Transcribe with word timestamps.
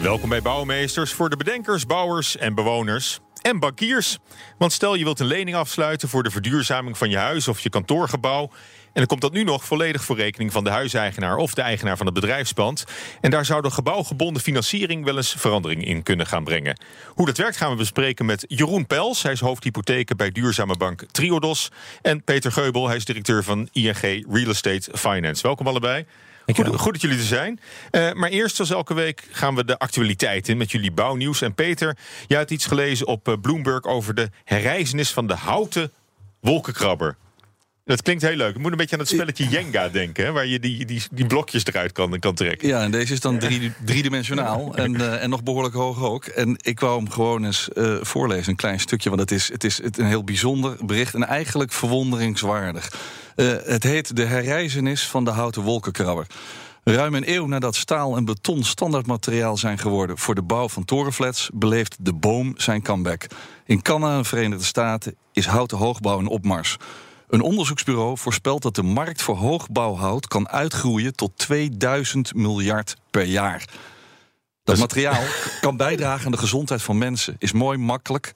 Welkom 0.00 0.28
bij 0.28 0.42
Bouwmeesters 0.42 1.12
voor 1.12 1.30
de 1.30 1.36
bedenkers, 1.36 1.86
bouwers 1.86 2.36
en 2.36 2.54
bewoners. 2.54 3.20
En 3.42 3.58
bankiers. 3.58 4.18
Want 4.58 4.72
stel 4.72 4.94
je 4.94 5.04
wilt 5.04 5.20
een 5.20 5.26
lening 5.26 5.56
afsluiten 5.56 6.08
voor 6.08 6.22
de 6.22 6.30
verduurzaming 6.30 6.98
van 6.98 7.10
je 7.10 7.16
huis 7.16 7.48
of 7.48 7.60
je 7.60 7.70
kantoorgebouw. 7.70 8.42
En 8.42 8.90
dan 8.92 9.06
komt 9.06 9.20
dat 9.20 9.32
nu 9.32 9.44
nog 9.44 9.64
volledig 9.64 10.04
voor 10.04 10.16
rekening 10.16 10.52
van 10.52 10.64
de 10.64 10.70
huiseigenaar 10.70 11.36
of 11.36 11.54
de 11.54 11.62
eigenaar 11.62 11.96
van 11.96 12.06
het 12.06 12.14
bedrijfspand. 12.14 12.84
En 13.20 13.30
daar 13.30 13.44
zou 13.44 13.62
de 13.62 13.70
gebouwgebonden 13.70 14.42
financiering 14.42 15.04
wel 15.04 15.16
eens 15.16 15.34
verandering 15.38 15.84
in 15.84 16.02
kunnen 16.02 16.26
gaan 16.26 16.44
brengen. 16.44 16.80
Hoe 17.06 17.26
dat 17.26 17.36
werkt 17.36 17.56
gaan 17.56 17.70
we 17.70 17.76
bespreken 17.76 18.26
met 18.26 18.44
Jeroen 18.48 18.86
Pels. 18.86 19.22
Hij 19.22 19.32
is 19.32 19.40
hoofdhypotheken 19.40 20.16
bij 20.16 20.30
duurzame 20.30 20.76
bank 20.76 21.04
Triodos. 21.10 21.70
En 22.02 22.24
Peter 22.24 22.52
Geubel, 22.52 22.86
hij 22.86 22.96
is 22.96 23.04
directeur 23.04 23.44
van 23.44 23.68
ING 23.72 24.00
Real 24.30 24.50
Estate 24.50 24.90
Finance. 24.98 25.42
Welkom 25.42 25.66
allebei. 25.66 26.06
Goed, 26.54 26.66
goed, 26.66 26.92
dat 26.92 27.00
jullie 27.00 27.18
er 27.18 27.24
zijn. 27.24 27.60
Uh, 27.90 28.12
maar 28.12 28.30
eerst, 28.30 28.56
zoals 28.56 28.70
elke 28.70 28.94
week, 28.94 29.28
gaan 29.30 29.54
we 29.54 29.64
de 29.64 29.78
actualiteit 29.78 30.48
in 30.48 30.56
met 30.56 30.70
jullie 30.70 30.92
bouwnieuws. 30.92 31.42
En 31.42 31.54
Peter, 31.54 31.96
jij 32.26 32.38
hebt 32.38 32.50
iets 32.50 32.66
gelezen 32.66 33.06
op 33.06 33.28
uh, 33.28 33.34
Bloomberg 33.40 33.84
over 33.84 34.14
de 34.14 34.30
herreizenis 34.44 35.12
van 35.12 35.26
de 35.26 35.34
houten 35.34 35.92
wolkenkrabber. 36.40 37.16
Dat 37.88 38.02
klinkt 38.02 38.22
heel 38.22 38.36
leuk. 38.36 38.54
Ik 38.54 38.60
moet 38.60 38.70
een 38.70 38.76
beetje 38.76 38.94
aan 38.94 39.02
het 39.02 39.10
spelletje 39.10 39.48
Jenga 39.48 39.88
denken, 39.88 40.24
hè, 40.24 40.32
waar 40.32 40.46
je 40.46 40.60
die, 40.60 40.84
die, 40.84 41.02
die 41.10 41.26
blokjes 41.26 41.64
eruit 41.64 41.92
kan, 41.92 42.18
kan 42.18 42.34
trekken. 42.34 42.68
Ja, 42.68 42.82
en 42.82 42.90
deze 42.90 43.12
is 43.12 43.20
dan 43.20 43.38
drie, 43.38 43.72
driedimensionaal 43.84 44.76
en, 44.76 44.94
uh, 44.94 45.22
en 45.22 45.30
nog 45.30 45.42
behoorlijk 45.42 45.74
hoog 45.74 46.02
ook. 46.02 46.24
En 46.24 46.56
ik 46.58 46.80
wou 46.80 46.98
hem 46.98 47.10
gewoon 47.10 47.44
eens 47.44 47.68
uh, 47.74 47.96
voorlezen, 48.00 48.50
een 48.50 48.56
klein 48.56 48.80
stukje, 48.80 49.08
want 49.08 49.20
het 49.20 49.30
is, 49.30 49.52
het 49.52 49.64
is 49.64 49.80
een 49.82 50.06
heel 50.06 50.24
bijzonder 50.24 50.76
bericht 50.86 51.14
en 51.14 51.24
eigenlijk 51.24 51.72
verwonderingswaardig. 51.72 52.92
Uh, 53.36 53.52
het 53.64 53.82
heet 53.82 54.16
De 54.16 54.24
herreizenis 54.24 55.06
van 55.06 55.24
de 55.24 55.30
houten 55.30 55.62
wolkenkrabber. 55.62 56.26
Ruim 56.84 57.14
een 57.14 57.32
eeuw 57.32 57.46
nadat 57.46 57.76
staal 57.76 58.16
en 58.16 58.24
beton 58.24 58.64
standaardmateriaal 58.64 59.56
zijn 59.56 59.78
geworden 59.78 60.18
voor 60.18 60.34
de 60.34 60.42
bouw 60.42 60.68
van 60.68 60.84
torenflats, 60.84 61.50
beleeft 61.54 61.96
de 62.00 62.12
boom 62.12 62.54
zijn 62.56 62.82
comeback. 62.82 63.26
In 63.64 63.82
Canada 63.82 64.16
en 64.16 64.24
Verenigde 64.24 64.64
Staten 64.64 65.14
is 65.32 65.46
houten 65.46 65.78
hoogbouw 65.78 66.18
een 66.18 66.26
opmars. 66.26 66.76
Een 67.28 67.40
onderzoeksbureau 67.40 68.18
voorspelt 68.18 68.62
dat 68.62 68.74
de 68.74 68.82
markt 68.82 69.22
voor 69.22 69.36
hoogbouwhout 69.36 70.26
kan 70.28 70.48
uitgroeien 70.48 71.14
tot 71.14 71.32
2000 71.36 72.34
miljard 72.34 72.96
per 73.10 73.24
jaar. 73.24 73.64
Dat 74.64 74.78
materiaal 74.78 75.22
kan 75.60 75.76
bijdragen 75.76 76.24
aan 76.24 76.32
de 76.32 76.38
gezondheid 76.38 76.82
van 76.82 76.98
mensen, 76.98 77.36
is 77.38 77.52
mooi, 77.52 77.78
makkelijk 77.78 78.32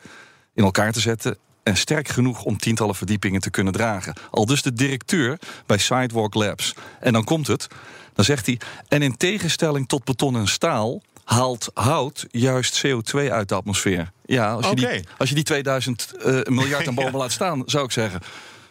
in 0.54 0.64
elkaar 0.64 0.92
te 0.92 1.00
zetten 1.00 1.38
en 1.62 1.76
sterk 1.76 2.08
genoeg 2.08 2.44
om 2.44 2.58
tientallen 2.58 2.94
verdiepingen 2.94 3.40
te 3.40 3.50
kunnen 3.50 3.72
dragen. 3.72 4.14
Al 4.30 4.46
dus 4.46 4.62
de 4.62 4.72
directeur 4.72 5.38
bij 5.66 5.78
Sidewalk 5.78 6.34
Labs. 6.34 6.74
En 7.00 7.12
dan 7.12 7.24
komt 7.24 7.46
het, 7.46 7.68
dan 8.12 8.24
zegt 8.24 8.46
hij, 8.46 8.60
en 8.88 9.02
in 9.02 9.16
tegenstelling 9.16 9.88
tot 9.88 10.04
beton 10.04 10.36
en 10.36 10.48
staal 10.48 11.02
haalt 11.24 11.70
hout 11.74 12.26
juist 12.30 12.86
CO2 12.86 13.30
uit 13.30 13.48
de 13.48 13.54
atmosfeer. 13.54 14.12
Ja, 14.24 14.52
als 14.52 14.68
je, 14.68 14.74
die, 14.74 15.04
als 15.18 15.28
je 15.28 15.34
die 15.34 15.44
2000 15.44 16.12
uh, 16.26 16.42
miljard 16.42 16.88
aan 16.88 16.94
boven 17.02 17.18
laat 17.18 17.32
staan, 17.32 17.62
zou 17.66 17.84
ik 17.84 17.92
zeggen. 17.92 18.20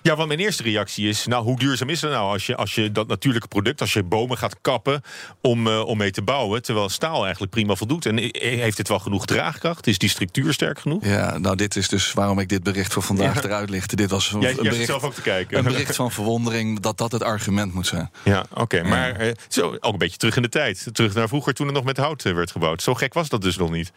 Ja, 0.03 0.15
want 0.15 0.27
mijn 0.27 0.39
eerste 0.39 0.63
reactie 0.63 1.07
is: 1.07 1.25
nou, 1.25 1.43
hoe 1.43 1.59
duurzaam 1.59 1.89
is 1.89 2.01
het 2.01 2.11
nou 2.11 2.31
als 2.31 2.45
je, 2.45 2.55
als 2.55 2.75
je 2.75 2.91
dat 2.91 3.07
natuurlijke 3.07 3.47
product, 3.47 3.81
als 3.81 3.93
je 3.93 4.03
bomen 4.03 4.37
gaat 4.37 4.55
kappen 4.61 5.01
om, 5.41 5.67
uh, 5.67 5.85
om 5.85 5.97
mee 5.97 6.11
te 6.11 6.21
bouwen, 6.21 6.61
terwijl 6.61 6.89
staal 6.89 7.23
eigenlijk 7.23 7.51
prima 7.51 7.75
voldoet? 7.75 8.05
En 8.05 8.17
heeft 8.31 8.77
het 8.77 8.87
wel 8.87 8.99
genoeg 8.99 9.25
draagkracht? 9.25 9.87
Is 9.87 9.97
die 9.97 10.09
structuur 10.09 10.53
sterk 10.53 10.79
genoeg? 10.79 11.05
Ja, 11.05 11.37
nou, 11.37 11.55
dit 11.55 11.75
is 11.75 11.87
dus 11.87 12.13
waarom 12.13 12.39
ik 12.39 12.49
dit 12.49 12.63
bericht 12.63 12.93
voor 12.93 13.03
vandaag 13.03 13.35
ja. 13.35 13.43
eruit 13.43 13.69
lichtte. 13.69 13.95
Dit 13.95 14.09
was 14.09 14.31
een, 14.31 14.41
jij, 14.41 14.49
een 14.49 14.55
jij 14.55 14.63
bericht, 14.63 14.85
zelf 14.85 15.03
ook 15.03 15.13
te 15.13 15.21
kijken. 15.21 15.57
een 15.57 15.63
bericht 15.63 15.95
van 15.95 16.11
verwondering 16.11 16.79
dat 16.79 16.97
dat 16.97 17.11
het 17.11 17.23
argument 17.23 17.73
moet 17.73 17.87
zijn. 17.87 18.11
Ja, 18.23 18.45
oké. 18.51 18.61
Okay, 18.61 18.81
maar 18.81 19.25
uh, 19.25 19.31
zo, 19.47 19.77
ook 19.79 19.93
een 19.93 19.97
beetje 19.97 20.17
terug 20.17 20.35
in 20.35 20.41
de 20.41 20.49
tijd. 20.49 20.87
Terug 20.91 21.13
naar 21.13 21.27
vroeger 21.27 21.53
toen 21.53 21.67
er 21.67 21.73
nog 21.73 21.83
met 21.83 21.97
hout 21.97 22.25
uh, 22.25 22.33
werd 22.33 22.51
gebouwd. 22.51 22.81
Zo 22.81 22.93
gek 22.93 23.13
was 23.13 23.29
dat 23.29 23.41
dus 23.41 23.57
nog 23.57 23.71
niet. 23.71 23.91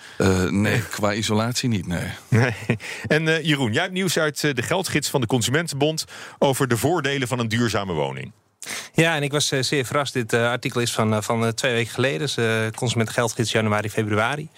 nee, 0.51 0.83
qua 0.83 1.13
isolatie 1.13 1.69
niet, 1.69 1.87
nee. 1.87 2.09
nee. 2.29 2.55
En 3.07 3.43
Jeroen, 3.43 3.73
jij 3.73 3.83
hebt 3.83 3.95
nieuws 3.95 4.19
uit 4.19 4.41
de 4.41 4.63
geldgids 4.63 5.09
van 5.09 5.21
de 5.21 5.27
Consumentenbond 5.27 5.94
over 6.39 6.69
de 6.69 6.75
de 6.75 6.81
voordelen 6.81 7.29
van 7.29 7.39
een 7.39 7.49
duurzame 7.49 7.93
woning. 7.93 8.33
Ja, 8.95 9.17
en 9.17 9.23
ik 9.23 9.33
was 9.33 9.53
uh, 9.53 9.63
zeer 9.63 9.85
verrast. 9.85 10.13
Dit 10.13 10.33
uh, 10.33 10.49
artikel 10.49 10.81
is 10.81 10.93
van, 10.93 11.13
uh, 11.13 11.21
van 11.21 11.55
twee 11.55 11.73
weken 11.73 11.93
geleden. 11.93 12.19
Dus, 12.19 12.37
Consumentengeldgids 12.75 13.53
januari, 13.53 13.91
februari. 13.91 14.49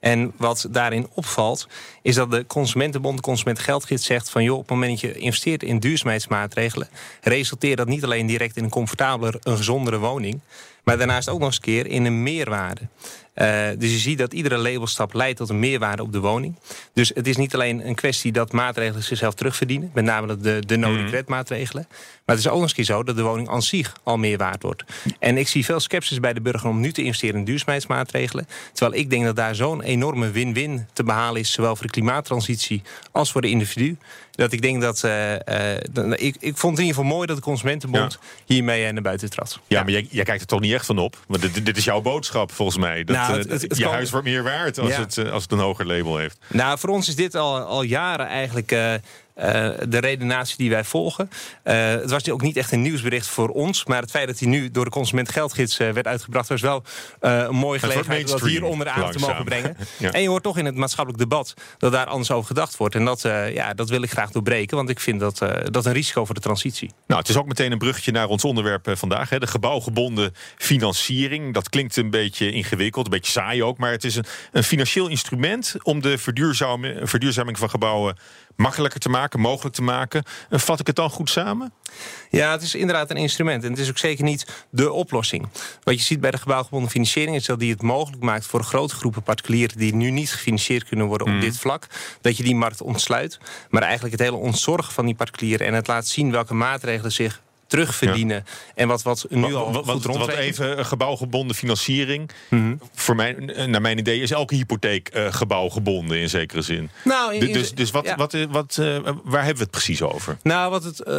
En 0.00 0.32
wat 0.36 0.66
daarin 0.70 1.08
opvalt, 1.14 1.68
is 2.02 2.14
dat 2.14 2.30
de 2.30 2.46
Consumentenbond, 2.46 3.16
de 3.16 3.22
Consumentengeldgids 3.22 4.06
zegt 4.06 4.30
van 4.30 4.42
joh, 4.42 4.54
op 4.54 4.60
het 4.60 4.70
moment 4.70 4.90
dat 4.90 5.00
je 5.00 5.18
investeert 5.18 5.62
in 5.62 5.78
duurzaamheidsmaatregelen, 5.78 6.88
resulteert 7.20 7.76
dat 7.76 7.86
niet 7.86 8.04
alleen 8.04 8.26
direct 8.26 8.56
in 8.56 8.64
een 8.64 8.70
comfortabeler, 8.70 9.34
een 9.40 9.56
gezondere 9.56 9.98
woning, 9.98 10.40
maar 10.84 10.98
daarnaast 10.98 11.28
ook 11.28 11.38
nog 11.38 11.48
eens 11.48 11.56
een 11.56 11.62
keer 11.62 11.86
in 11.86 12.04
een 12.04 12.22
meerwaarde. 12.22 12.88
Uh, 13.34 13.68
dus 13.78 13.90
je 13.90 13.98
ziet 13.98 14.18
dat 14.18 14.32
iedere 14.32 14.56
labelstap 14.56 15.14
leidt 15.14 15.38
tot 15.38 15.48
een 15.48 15.58
meerwaarde 15.58 16.02
op 16.02 16.12
de 16.12 16.20
woning. 16.20 16.58
Dus 16.92 17.10
het 17.14 17.26
is 17.26 17.36
niet 17.36 17.54
alleen 17.54 17.86
een 17.86 17.94
kwestie 17.94 18.32
dat 18.32 18.52
maatregelen 18.52 19.02
zichzelf 19.02 19.34
terugverdienen, 19.34 19.90
met 19.94 20.04
name 20.04 20.36
de, 20.36 20.62
de 20.66 20.76
no-regret-maatregelen. 20.76 21.86
Maar 21.88 22.36
het 22.36 22.44
is 22.44 22.46
ook 22.46 22.54
nog 22.54 22.62
eens 22.62 22.72
keer 22.72 22.84
zo 22.84 23.02
dat 23.02 23.16
de 23.16 23.22
woning 23.22 23.48
aan 23.48 23.62
zich 23.62 23.92
al 24.02 24.16
meer 24.16 24.38
waard 24.38 24.62
wordt. 24.62 24.84
En 25.18 25.38
ik 25.38 25.48
zie 25.48 25.64
veel 25.64 25.80
sceptisch 25.80 26.20
bij 26.20 26.32
de 26.32 26.40
burger 26.40 26.68
om 26.68 26.80
nu 26.80 26.92
te 26.92 27.02
investeren 27.02 27.38
in 27.38 27.44
duurzaamheidsmaatregelen. 27.44 28.46
Terwijl 28.72 29.00
ik 29.00 29.10
denk 29.10 29.24
dat 29.24 29.36
daar 29.36 29.54
zo'n 29.54 29.82
enorme 29.82 30.30
win-win 30.30 30.86
te 30.92 31.04
behalen 31.04 31.40
is, 31.40 31.52
zowel 31.52 31.76
voor 31.76 31.86
de 31.86 31.92
klimaattransitie 31.92 32.82
als 33.12 33.32
voor 33.32 33.40
de 33.40 33.48
individu. 33.48 33.96
Dat 34.32 34.52
ik 34.52 34.62
denk 34.62 34.80
dat. 34.80 35.02
Uh, 35.04 35.32
uh, 35.32 35.74
ik, 36.10 36.36
ik 36.40 36.56
vond 36.56 36.72
het 36.72 36.80
in 36.80 36.86
ieder 36.86 36.94
geval 36.94 37.04
mooi 37.04 37.26
dat 37.26 37.36
de 37.36 37.42
Consumentenbond 37.42 38.18
ja. 38.20 38.54
hiermee 38.54 38.92
naar 38.92 39.02
buiten 39.02 39.30
trad. 39.30 39.52
Ja, 39.52 39.78
ja, 39.78 39.82
maar 39.82 39.92
jij, 39.92 40.06
jij 40.10 40.24
kijkt 40.24 40.40
er 40.40 40.46
toch 40.46 40.60
niet 40.60 40.72
echt 40.72 40.86
van 40.86 40.98
op? 40.98 41.18
Want 41.28 41.42
dit, 41.42 41.66
dit 41.66 41.76
is 41.76 41.84
jouw 41.84 42.00
boodschap 42.00 42.52
volgens 42.52 42.78
mij. 42.78 43.04
Dat, 43.04 43.21
nou, 43.26 43.38
het, 43.38 43.50
het, 43.50 43.62
het 43.62 43.76
je 43.76 43.84
kan... 43.84 43.92
huis 43.92 44.10
wordt 44.10 44.26
meer 44.26 44.42
waard 44.42 44.78
als, 44.78 44.90
ja. 44.90 45.00
het, 45.00 45.30
als 45.30 45.42
het 45.42 45.52
een 45.52 45.58
hoger 45.58 45.86
label 45.86 46.16
heeft. 46.16 46.38
Nou, 46.48 46.78
voor 46.78 46.90
ons 46.90 47.08
is 47.08 47.16
dit 47.16 47.34
al, 47.34 47.58
al 47.58 47.82
jaren 47.82 48.26
eigenlijk. 48.26 48.70
Uh, 49.36 49.64
uh, 49.64 49.70
de 49.88 49.98
redenatie 49.98 50.56
die 50.56 50.70
wij 50.70 50.84
volgen. 50.84 51.30
Uh, 51.64 51.74
het 51.74 52.10
was 52.10 52.30
ook 52.30 52.42
niet 52.42 52.56
echt 52.56 52.72
een 52.72 52.82
nieuwsbericht 52.82 53.26
voor 53.26 53.48
ons. 53.48 53.84
Maar 53.84 54.00
het 54.00 54.10
feit 54.10 54.26
dat 54.26 54.38
hij 54.38 54.48
nu 54.48 54.70
door 54.70 54.84
de 54.84 54.90
Consument 54.90 55.28
Geldgids 55.28 55.80
uh, 55.80 55.90
werd 55.90 56.06
uitgebracht... 56.06 56.48
was 56.48 56.60
wel 56.60 56.82
een 57.20 57.54
mooie 57.54 57.78
gelegenheid 57.78 58.32
om 58.32 58.38
dat 58.38 58.48
hier 58.48 58.64
onder 58.64 58.86
de 58.86 58.92
aandacht 58.92 59.12
te 59.12 59.18
mogen 59.18 59.44
brengen. 59.44 59.76
ja. 59.98 60.12
En 60.12 60.22
je 60.22 60.28
hoort 60.28 60.42
toch 60.42 60.58
in 60.58 60.64
het 60.64 60.74
maatschappelijk 60.74 61.22
debat 61.22 61.54
dat 61.78 61.92
daar 61.92 62.06
anders 62.06 62.30
over 62.30 62.46
gedacht 62.46 62.76
wordt. 62.76 62.94
En 62.94 63.04
dat, 63.04 63.20
ja, 63.52 63.74
dat 63.74 63.88
wil 63.88 64.02
ik 64.02 64.10
graag 64.10 64.30
doorbreken. 64.30 64.76
Want 64.76 64.88
ik 64.88 65.00
vind 65.00 65.20
dat, 65.20 65.38
dat 65.64 65.86
een 65.86 65.92
risico 65.92 66.24
voor 66.24 66.34
de 66.34 66.40
transitie. 66.40 66.90
Nou, 67.06 67.20
het 67.20 67.28
is 67.28 67.36
ook 67.36 67.46
meteen 67.46 67.72
een 67.72 67.78
bruggetje 67.78 68.12
naar 68.12 68.28
ons 68.28 68.44
onderwerp 68.44 68.90
vandaag. 68.94 69.28
Hè, 69.28 69.38
de 69.38 69.46
gebouwgebonden 69.46 70.34
financiering. 70.56 71.54
Dat 71.54 71.68
klinkt 71.68 71.96
een 71.96 72.10
beetje 72.10 72.52
ingewikkeld, 72.52 73.04
een 73.04 73.12
beetje 73.12 73.32
saai 73.32 73.62
ook. 73.62 73.78
Maar 73.78 73.90
het 73.90 74.04
is 74.04 74.16
een, 74.16 74.24
een 74.52 74.64
financieel 74.64 75.08
instrument 75.08 75.76
om 75.82 76.00
de 76.00 76.18
verduurzaming, 76.18 77.08
verduurzaming 77.08 77.58
van 77.58 77.70
gebouwen 77.70 78.16
makkelijker 78.56 79.00
te 79.00 79.08
maken, 79.08 79.40
mogelijk 79.40 79.74
te 79.74 79.82
maken. 79.82 80.24
En 80.50 80.60
vat 80.60 80.80
ik 80.80 80.86
het 80.86 80.96
dan 80.96 81.10
goed 81.10 81.30
samen? 81.30 81.72
Ja, 82.30 82.50
het 82.50 82.62
is 82.62 82.74
inderdaad 82.74 83.10
een 83.10 83.16
instrument. 83.16 83.64
En 83.64 83.70
het 83.70 83.78
is 83.78 83.88
ook 83.88 83.98
zeker 83.98 84.24
niet 84.24 84.66
de 84.70 84.92
oplossing. 84.92 85.48
Wat 85.82 85.94
je 85.94 86.02
ziet 86.02 86.20
bij 86.20 86.30
de 86.30 86.38
gebouwgebonden 86.38 86.90
financiering 86.90 87.36
is 87.36 87.44
dat 87.44 87.58
die 87.58 87.70
het 87.70 87.82
mogelijk 87.82 88.22
maakt 88.22 88.46
voor 88.46 88.62
grote 88.62 88.94
groepen 88.94 89.22
particulieren 89.22 89.78
die 89.78 89.94
nu 89.94 90.10
niet 90.10 90.32
gefinancierd 90.32 90.84
kunnen 90.84 91.06
worden 91.06 91.26
op 91.26 91.32
mm. 91.32 91.40
dit 91.40 91.58
vlak, 91.58 91.86
dat 92.20 92.36
je 92.36 92.42
die 92.42 92.54
markt 92.54 92.80
ontsluit. 92.80 93.38
Maar 93.70 93.82
eigenlijk 93.82 94.12
het 94.12 94.22
hele 94.22 94.36
ontzorgen 94.36 94.92
van 94.92 95.06
die 95.06 95.14
particulieren 95.14 95.66
en 95.66 95.74
het 95.74 95.86
laat 95.86 96.06
zien 96.06 96.30
welke 96.30 96.54
maatregelen 96.54 97.12
zich 97.12 97.42
terugverdienen. 97.72 98.36
Ja. 98.36 98.52
En 98.74 98.88
wat, 98.88 99.02
wat 99.02 99.26
nu 99.28 99.54
al 99.54 99.72
wat, 99.72 99.88
goed 99.88 100.04
wat, 100.04 100.16
wat 100.16 100.28
even 100.28 100.78
een 100.78 100.86
gebouwgebonden 100.86 101.56
financiering. 101.56 102.30
Mm 102.48 102.58
-hmm. 102.58 102.80
Voor 102.94 103.14
mijn, 103.14 103.52
naar 103.70 103.80
mijn 103.80 103.98
idee 103.98 104.20
is 104.20 104.30
elke 104.30 104.54
hypotheek 104.54 105.10
uh, 105.14 105.32
gebouwgebonden 105.32 106.18
in 106.18 106.28
zekere 106.28 106.62
zin. 106.62 106.90
Nou, 107.04 107.34
in, 107.34 107.52
dus 107.52 107.74
dus 107.74 107.90
wat, 107.90 108.04
ja. 108.04 108.16
wat, 108.16 108.36
wat, 108.50 108.76
uh, 108.80 108.98
waar 109.24 109.44
hebben 109.44 109.56
we 109.56 109.62
het 109.62 109.70
precies 109.70 110.02
over? 110.02 110.36
Nou, 110.42 110.70
wat 110.70 110.84
het, 110.84 111.02
uh, 111.08 111.14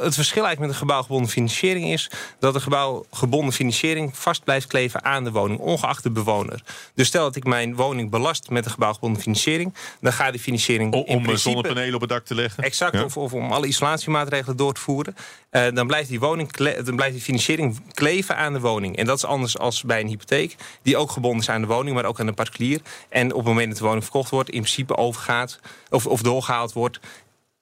het 0.00 0.14
verschil 0.14 0.44
eigenlijk 0.44 0.58
met 0.58 0.70
de 0.70 0.76
gebouwgebonden 0.76 1.30
financiering 1.30 1.92
is... 1.92 2.10
dat 2.38 2.54
de 2.54 2.60
gebouwgebonden 2.60 3.52
financiering 3.52 4.16
vast 4.18 4.44
blijft 4.44 4.66
kleven 4.66 5.04
aan 5.04 5.24
de 5.24 5.30
woning... 5.30 5.60
ongeacht 5.60 6.02
de 6.02 6.10
bewoner. 6.10 6.62
Dus 6.94 7.06
stel 7.06 7.24
dat 7.24 7.36
ik 7.36 7.44
mijn 7.44 7.74
woning 7.74 8.10
belast 8.10 8.50
met 8.50 8.64
de 8.64 8.70
gebouwgebonden 8.70 9.22
financiering... 9.22 9.74
dan 10.00 10.12
gaat 10.12 10.32
die 10.32 10.40
financiering 10.40 10.94
o, 10.94 10.98
Om 10.98 11.22
principe, 11.22 11.36
zonnepanelen 11.36 11.94
op 11.94 12.00
het 12.00 12.10
dak 12.10 12.24
te 12.24 12.34
leggen? 12.34 12.64
Exact, 12.64 12.94
ja. 12.94 13.04
of, 13.04 13.16
of 13.16 13.32
om 13.32 13.52
alle 13.52 13.66
isolatiemaatregelen 13.66 14.56
door 14.56 14.72
te 14.72 14.80
voeren... 14.80 15.16
dan 15.50 15.83
dan 15.84 15.92
blijft 15.92 16.08
die, 16.08 16.20
woning 16.20 16.50
dan 16.84 16.96
blijft 16.96 17.14
die 17.14 17.22
financiering 17.22 17.80
kleven 17.92 18.36
aan 18.36 18.52
de 18.52 18.60
woning. 18.60 18.96
En 18.96 19.06
dat 19.06 19.16
is 19.16 19.24
anders 19.24 19.58
als 19.58 19.82
bij 19.82 20.00
een 20.00 20.08
hypotheek, 20.08 20.56
die 20.82 20.96
ook 20.96 21.10
gebonden 21.10 21.40
is 21.40 21.48
aan 21.48 21.60
de 21.60 21.66
woning, 21.66 21.94
maar 21.94 22.04
ook 22.04 22.20
aan 22.20 22.26
de 22.26 22.32
particulier. 22.32 22.80
En 23.08 23.30
op 23.30 23.36
het 23.36 23.46
moment 23.46 23.68
dat 23.68 23.78
de 23.78 23.84
woning 23.84 24.02
verkocht 24.02 24.30
wordt, 24.30 24.50
in 24.50 24.60
principe 24.60 24.96
overgaat 24.96 25.60
of, 25.90 26.06
of 26.06 26.22
doorgehaald 26.22 26.72
wordt. 26.72 27.00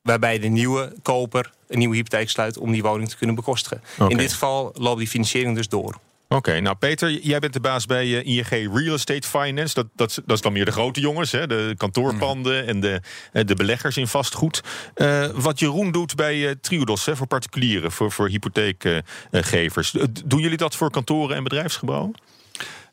Waarbij 0.02 0.38
de 0.38 0.48
nieuwe 0.48 0.92
koper 1.02 1.52
een 1.68 1.78
nieuwe 1.78 1.94
hypotheek 1.94 2.30
sluit 2.30 2.58
om 2.58 2.72
die 2.72 2.82
woning 2.82 3.08
te 3.08 3.16
kunnen 3.16 3.36
bekostigen. 3.36 3.82
In 4.08 4.16
dit 4.16 4.32
geval 4.32 4.70
loopt 4.74 4.98
die 4.98 5.08
financiering 5.08 5.56
dus 5.56 5.68
door. 5.68 5.98
Oké, 6.32 6.60
nou 6.60 6.76
Peter, 6.76 7.10
jij 7.10 7.38
bent 7.38 7.52
de 7.52 7.60
baas 7.60 7.86
bij 7.86 8.22
eh, 8.24 8.36
ING 8.36 8.74
Real 8.74 8.94
Estate 8.94 9.28
Finance. 9.28 9.74
Dat, 9.74 9.86
dat, 9.94 10.22
dat 10.26 10.36
is 10.36 10.42
dan 10.42 10.52
meer 10.52 10.64
de 10.64 10.72
grote 10.72 11.00
jongens, 11.00 11.32
hè? 11.32 11.46
de 11.46 11.74
kantoorpanden 11.76 12.66
en 12.66 12.80
de, 12.80 13.00
eh, 13.32 13.44
de 13.46 13.54
beleggers 13.54 13.96
in 13.96 14.06
vastgoed. 14.06 14.62
Eh, 14.94 15.26
wat 15.34 15.58
Jeroen 15.58 15.92
doet 15.92 16.14
bij 16.14 16.56
Triodos 16.60 17.06
hè, 17.06 17.16
voor 17.16 17.26
particulieren, 17.26 17.92
voor, 17.92 18.12
voor 18.12 18.28
hypotheekgevers. 18.28 19.94
Doen 20.24 20.40
jullie 20.40 20.56
dat 20.56 20.76
voor 20.76 20.90
kantoren 20.90 21.36
en 21.36 21.42
bedrijfsgebouwen? 21.42 22.14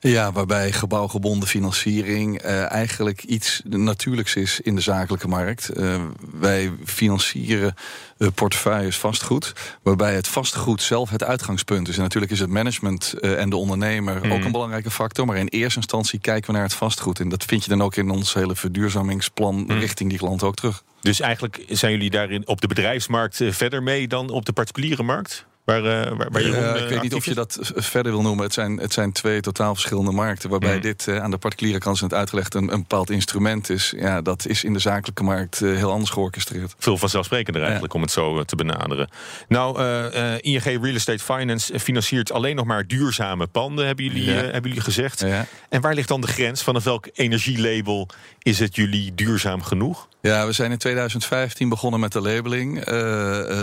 Ja, 0.01 0.31
waarbij 0.31 0.71
gebouwgebonden 0.71 1.47
financiering 1.47 2.37
eh, 2.41 2.71
eigenlijk 2.71 3.23
iets 3.23 3.61
natuurlijks 3.65 4.35
is 4.35 4.59
in 4.59 4.75
de 4.75 4.81
zakelijke 4.81 5.27
markt. 5.27 5.69
Eh, 5.69 6.01
wij 6.31 6.71
financieren 6.85 7.73
eh, 8.17 8.27
portefeuilles 8.35 8.97
vastgoed, 8.97 9.53
waarbij 9.83 10.15
het 10.15 10.27
vastgoed 10.27 10.81
zelf 10.81 11.09
het 11.09 11.23
uitgangspunt 11.23 11.87
is. 11.87 11.95
En 11.95 12.01
natuurlijk 12.01 12.31
is 12.31 12.39
het 12.39 12.49
management 12.49 13.13
en 13.13 13.49
de 13.49 13.55
ondernemer 13.55 14.31
ook 14.31 14.43
een 14.43 14.51
belangrijke 14.51 14.91
factor. 14.91 15.25
Maar 15.25 15.37
in 15.37 15.47
eerste 15.47 15.79
instantie 15.79 16.19
kijken 16.19 16.47
we 16.47 16.53
naar 16.53 16.67
het 16.67 16.73
vastgoed. 16.73 17.19
En 17.19 17.29
dat 17.29 17.43
vind 17.43 17.63
je 17.63 17.69
dan 17.69 17.81
ook 17.81 17.95
in 17.95 18.09
ons 18.09 18.33
hele 18.33 18.55
verduurzamingsplan 18.55 19.71
richting 19.71 20.09
die 20.09 20.19
klant 20.19 20.43
ook 20.43 20.55
terug. 20.55 20.83
Dus 21.01 21.19
eigenlijk 21.19 21.63
zijn 21.67 21.91
jullie 21.91 22.09
daarin 22.09 22.47
op 22.47 22.61
de 22.61 22.67
bedrijfsmarkt 22.67 23.41
verder 23.49 23.83
mee 23.83 24.07
dan 24.07 24.29
op 24.29 24.45
de 24.45 24.53
particuliere 24.53 25.03
markt? 25.03 25.45
Waar, 25.69 25.86
eh, 25.86 26.18
waar, 26.18 26.31
waar 26.31 26.42
Jeroen, 26.42 26.63
Eh, 26.75 26.81
ik 26.81 26.89
weet 26.89 27.01
niet 27.01 27.13
of 27.13 27.25
je 27.25 27.33
dat 27.33 27.57
verder 27.75 28.12
wil 28.12 28.21
noemen. 28.21 28.44
Het 28.44 28.54
zijn, 28.54 28.77
het 28.77 28.94
zijn 28.94 29.12
twee 29.12 29.42
totaal 29.42 29.74
verschillende 29.74 30.12
markten. 30.12 30.50
Waarbij 30.50 30.75
Mm. 30.75 30.81
dit 30.81 31.07
eh, 31.07 31.18
aan 31.18 31.31
de 31.31 31.38
particuliere 31.38 31.80
kant 31.80 32.01
is 32.01 32.10
uitgelegd 32.12 32.54
een, 32.54 32.74
een 32.74 32.80
bepaald 32.80 33.10
instrument 33.10 33.69
is. 33.69 33.94
Ja, 33.98 34.21
dat 34.21 34.45
is 34.48 34.63
in 34.63 34.74
de 34.74 34.80
zakelijke 34.80 35.24
markt 35.24 35.62
eh, 35.62 35.75
heel 35.75 35.92
anders 35.92 36.10
georchestreerd. 36.12 36.74
Veel 36.77 36.98
vanzelfsprekender 36.98 37.62
eigenlijk 37.63 37.94
om 37.94 38.01
het 38.01 38.12
zo 38.12 38.44
te 38.44 38.56
benaderen. 38.56 39.10
Nou, 39.48 39.80
eh, 39.80 40.33
eh, 40.33 40.39
ING 40.42 40.63
Real 40.63 40.95
Estate 40.95 41.24
Finance 41.24 41.80
financiert 41.80 42.31
alleen 42.31 42.56
nog 42.56 42.66
maar 42.66 42.88
duurzame 42.88 43.48
panden, 43.48 43.86
hebben 43.86 44.06
jullie, 44.06 44.24
Ja. 44.24 44.31
hebben 44.33 44.62
jullie 44.62 44.81
gezegd. 44.81 45.19
Ja. 45.19 45.45
En 45.69 45.81
waar 45.81 45.94
ligt 45.94 46.07
dan 46.07 46.21
de 46.21 46.27
grens? 46.27 46.63
Vanaf 46.63 46.83
welk 46.83 47.07
energielabel 47.13 48.07
is 48.42 48.60
het 48.60 48.75
jullie 48.75 49.16
duurzaam 49.16 49.62
genoeg? 49.63 50.07
Ja, 50.21 50.45
we 50.45 50.51
zijn 50.51 50.71
in 50.71 50.77
2015 50.77 51.69
begonnen 51.69 52.00
met 52.00 52.12
de 52.12 52.21
labeling. 52.21 52.86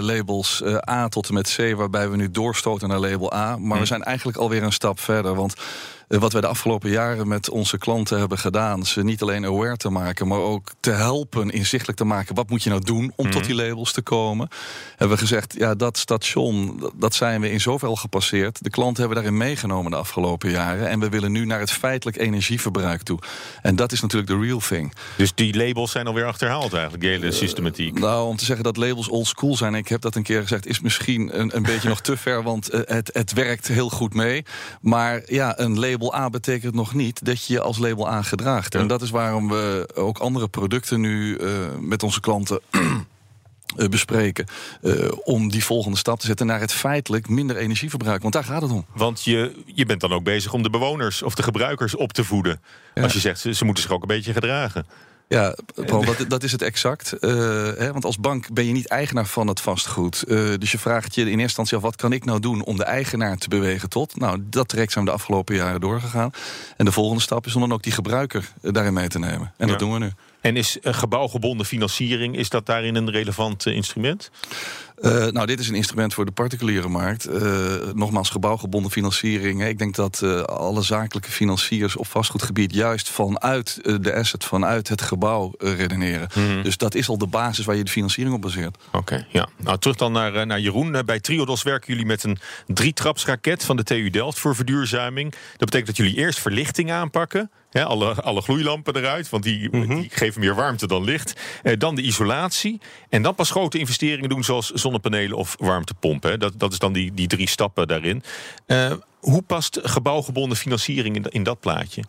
labels 0.01 0.63
eh, 0.63 0.77
A 0.91 1.09
tot 1.09 1.29
en 1.29 1.35
met 1.35 1.55
C, 1.57 1.75
waarbij 1.77 1.96
we 2.05 2.17
nu 2.17 2.31
doorstoten 2.31 2.89
naar 2.89 2.99
label 2.99 3.35
A. 3.35 3.57
Maar 3.57 3.79
we 3.79 3.87
zijn 3.87 4.03
eigenlijk 4.03 4.39
alweer 4.39 4.63
een 4.63 4.73
stap 4.73 5.01
verder. 5.01 5.35
Want 5.35 5.55
wat 6.09 6.33
wij 6.33 6.41
de 6.41 6.47
afgelopen 6.47 6.91
jaren 6.91 7.29
met 7.29 7.51
onze 7.51 7.79
klanten 7.79 8.19
hebben 8.19 8.39
gedaan, 8.39 8.87
ze 8.87 9.03
niet 9.05 9.23
alleen 9.23 9.45
aware 9.47 9.77
te 9.77 9.91
maken, 9.91 10.27
maar 10.29 10.39
ook 10.39 10.69
te 10.81 10.91
helpen 10.91 11.51
inzichtelijk 11.51 11.99
te 11.99 12.05
maken. 12.05 12.35
Wat 12.35 12.51
moet 12.51 12.63
je 12.63 12.71
nou 12.71 12.85
doen 12.85 13.13
om 13.17 13.31
tot 13.31 13.45
die 13.45 13.55
labels 13.55 13.93
te 13.93 14.03
komen? 14.03 14.49
Hebben 14.97 15.17
we 15.17 15.23
gezegd, 15.23 15.55
ja, 15.59 15.75
dat 15.75 15.99
station, 15.99 16.81
dat- 16.97 17.15
zijn 17.15 17.41
we 17.41 17.51
in 17.51 17.61
zoveel 17.61 17.97
gepasseerd. 17.97 18.63
De 18.63 18.71
klanten 18.71 18.99
hebben 19.03 19.23
daarin 19.23 19.37
meegenomen 19.41 19.91
de 19.91 19.97
afgelopen 19.97 20.51
jaren. 20.51 20.89
En 20.89 21.01
we 21.01 21.09
willen 21.09 21.33
nu 21.33 21.45
naar 21.47 21.61
het 21.61 21.71
feitelijk 21.71 22.17
energieverbruik 22.19 23.03
toe. 23.03 23.19
En 23.63 23.77
dat 23.77 23.93
is 23.93 24.01
natuurlijk 24.01 24.31
de 24.33 24.47
real 24.47 24.59
thing. 24.59 24.93
Dus 25.17 25.35
die 25.35 25.57
labels 25.57 25.91
zijn 25.91 26.07
alweer 26.07 26.25
achterhaald 26.27 26.73
eigenlijk, 26.73 27.03
die 27.03 27.11
hele 27.13 27.33
systematiek. 27.33 27.99
Nou, 27.99 28.27
om 28.29 28.37
te 28.37 28.45
zeggen 28.45 28.65
dat 28.65 28.77
labels 28.77 29.09
old 29.09 29.27
school 29.27 29.57
zijn, 29.57 29.75
ik 29.75 29.89
heb 29.89 30.01
dat 30.01 30.15
een 30.15 30.23
keer 30.23 30.41
gezegd, 30.43 30.67
is 30.67 30.81
misschien 30.81 31.41
een, 31.41 31.57
een 31.57 31.63
beetje 31.63 31.89
nog 31.89 32.01
te 32.01 32.17
ver, 32.17 32.43
want 32.43 32.69
eh, 32.69 32.81
het, 32.85 33.11
het 33.13 33.33
werkt 33.33 33.69
heel 33.69 33.91
goed 33.91 34.15
mee. 34.15 34.45
Maar 34.81 35.23
ja, 35.27 35.59
een 35.59 35.79
label 35.79 35.95
A 36.15 36.31
betekent 36.31 36.75
nog 36.75 36.95
niet 36.95 37.25
dat 37.25 37.45
je 37.45 37.53
je 37.53 37.61
als 37.61 37.79
label 37.79 38.09
A 38.09 38.23
gedraagt. 38.23 38.75
En 38.75 38.87
dat 38.87 39.03
is 39.03 39.11
waarom 39.11 39.49
we 39.49 39.89
ook 39.95 40.19
andere 40.19 40.49
producten 40.49 41.01
nu 41.01 41.37
eh, 41.37 41.51
met 41.81 42.03
onze 42.03 42.21
klanten. 42.21 42.61
eh, 43.77 43.89
bespreken 43.89 44.47
eh, 44.83 45.13
om 45.25 45.49
die 45.51 45.65
volgende 45.65 45.97
stap 45.97 46.21
te 46.21 46.27
zetten 46.27 46.47
naar 46.47 46.61
het 46.61 46.73
feitelijk 46.73 47.29
minder 47.29 47.57
energieverbruik. 47.57 48.23
Want 48.23 48.35
daar 48.35 48.45
gaat 48.45 48.63
het 48.63 48.71
om. 48.71 48.87
Want 48.95 49.25
je, 49.25 49.63
je 49.67 49.87
bent 49.87 50.01
dan 50.01 50.13
ook 50.13 50.25
bezig 50.25 50.53
om 50.53 50.63
de 50.63 50.71
bewoners 50.71 51.23
of 51.23 51.35
de 51.35 51.43
gebruikers 51.43 51.95
op 51.95 52.13
te 52.13 52.25
voeden. 52.25 52.61
Ja. 52.95 53.03
Als 53.03 53.13
je 53.13 53.21
zegt, 53.21 53.41
ze, 53.41 53.55
ze 53.55 53.65
moeten 53.65 53.83
zich 53.83 53.93
ook 53.93 54.03
een 54.03 54.09
beetje 54.09 54.33
gedragen. 54.33 54.87
Ja, 55.29 55.55
Paul, 55.87 56.05
dat, 56.05 56.25
dat 56.29 56.43
is 56.43 56.53
het 56.53 56.63
exact. 56.63 57.13
Eh, 57.13 57.31
hè, 57.77 57.93
want 57.93 58.05
als 58.05 58.19
bank 58.19 58.53
ben 58.53 58.67
je 58.67 58.73
niet 58.73 58.89
eigenaar 58.89 59.27
van 59.27 59.47
het 59.47 59.61
vastgoed. 59.61 60.23
Eh, 60.23 60.39
dus 60.59 60.73
je 60.73 60.79
vraagt 60.79 61.15
je 61.15 61.21
in 61.21 61.27
eerste 61.27 61.43
instantie 61.43 61.77
af... 61.77 61.83
wat 61.83 61.97
kan 61.97 62.13
ik 62.13 62.25
nou 62.25 62.41
doen 62.41 62.65
om 62.65 62.77
de 62.77 62.85
eigenaar 62.85 63.37
te 63.37 63.49
bewegen 63.49 63.89
tot? 63.89 64.17
Nou, 64.17 64.43
dat 64.51 64.69
traject 64.69 64.93
zijn 64.93 65.05
we 65.05 65.11
de 65.11 65.17
afgelopen 65.17 65.55
jaren 65.55 65.81
doorgegaan. 65.81 66.31
En 66.77 66.85
de 66.85 66.93
volgende 66.93 67.23
stap 67.23 67.47
is 67.47 67.55
om 67.55 67.61
dan 67.61 67.73
ook 67.73 67.83
die 67.83 67.93
gebruiker 67.93 68.49
eh, 68.63 68.73
daarin 68.73 68.93
mee 68.93 69.09
te 69.09 69.19
nemen. 69.19 69.53
En 69.57 69.67
Ja. 69.67 69.67
dat 69.67 69.79
doen 69.79 69.93
we 69.93 69.99
nu. 69.99 70.11
En 70.47 70.57
is 70.57 70.81
eh, 70.81 70.95
gebouwgebonden 70.95 71.67
financiering, 71.67 72.37
is 72.37 72.49
dat 72.49 72.67
daarin 72.67 72.95
een 72.95 73.11
relevant 73.11 73.67
eh, 73.67 73.75
instrument? 73.75 74.31
Eh, 74.97 75.27
nou, 75.27 75.47
dit 75.47 75.61
is 75.61 75.69
een 75.69 75.75
instrument 75.75 76.15
voor 76.15 76.25
de 76.25 76.33
particuliere 76.33 76.89
markt. 76.89 77.29
Nogmaals, 77.95 78.31
gebouwgebonden 78.31 78.91
financiering. 78.91 79.61
hè. 79.61 79.69
Ik 79.69 79.79
denk 79.79 79.95
dat 79.95 80.23
alle 80.47 80.83
zakelijke 80.83 81.31
financiers 81.31 81.97
op 81.97 82.07
vastgoedgebied... 82.07 82.75
juist 82.75 83.09
vanuit 83.09 83.79
de 84.03 84.15
asset, 84.15 84.45
vanuit 84.45 84.89
het 84.89 85.03
gebouw 85.03 85.53
redeneren. 85.59 86.29
Dus 86.63 86.77
dat 86.77 86.95
is 86.95 87.09
al 87.09 87.19
de 87.19 87.27
basis 87.27 87.65
waar 87.65 87.77
je 87.77 87.85
de 87.85 87.91
financiering 87.91 88.35
op 88.35 88.43
baseert. 88.43 88.77
Oké, 88.93 89.27
ja. 89.29 89.49
Nou, 89.57 89.79
terug 89.79 89.97
dan 89.97 90.13
naar, 90.13 90.47
naar 90.47 90.61
Jeroen. 90.61 91.03
Bij 91.07 91.21
Triodos 91.21 91.63
werken 91.63 91.93
jullie 91.93 92.07
met 92.07 92.25
een 92.25 92.39
drietrapsraket 92.67 93.65
van 93.65 93.77
de 93.77 93.83
TU 93.83 94.11
Delft 94.11 94.39
voor 94.39 94.55
verduurzaming. 94.55 95.31
Dat 95.31 95.59
betekent 95.59 95.87
dat 95.87 95.97
jullie 95.97 96.17
eerst 96.17 96.39
verlichting 96.41 96.93
aanpakken. 96.93 97.51
Alle, 97.73 98.15
alle 98.15 98.41
gloeilampen 98.41 98.97
eruit, 98.97 99.29
want 99.29 99.43
die, 99.43 99.71
die 99.71 100.09
geven 100.11 100.41
meer 100.41 100.55
warmte 100.55 100.87
dan 100.87 101.05
licht. 101.05 101.41
Eh, 101.63 101.79
dan 101.79 101.95
de 101.95 102.03
isolatie. 102.03 102.81
En 103.09 103.23
dan 103.23 103.35
pas 103.35 103.51
grote 103.51 103.79
investeringen 103.79 104.29
doen, 104.29 104.45
zoals 104.45 104.71
zonnepanelen 104.71 105.37
of 105.37 105.57
warmtepompen. 105.59 106.41
Dat, 106.41 106.53
dat 106.57 106.73
is 106.73 106.79
dan 106.79 106.93
die, 106.93 107.15
die 107.15 107.27
drie 107.27 107.49
stappen 107.49 107.89
daarin. 107.89 108.23
Eh, 108.67 108.93
hoe 109.21 109.43
past 109.43 109.79
gebouwgebonden 109.83 110.59
financiering 110.59 111.17
in, 111.17 111.25
in 111.25 111.43
dat 111.43 111.61
plaatje? 111.61 112.03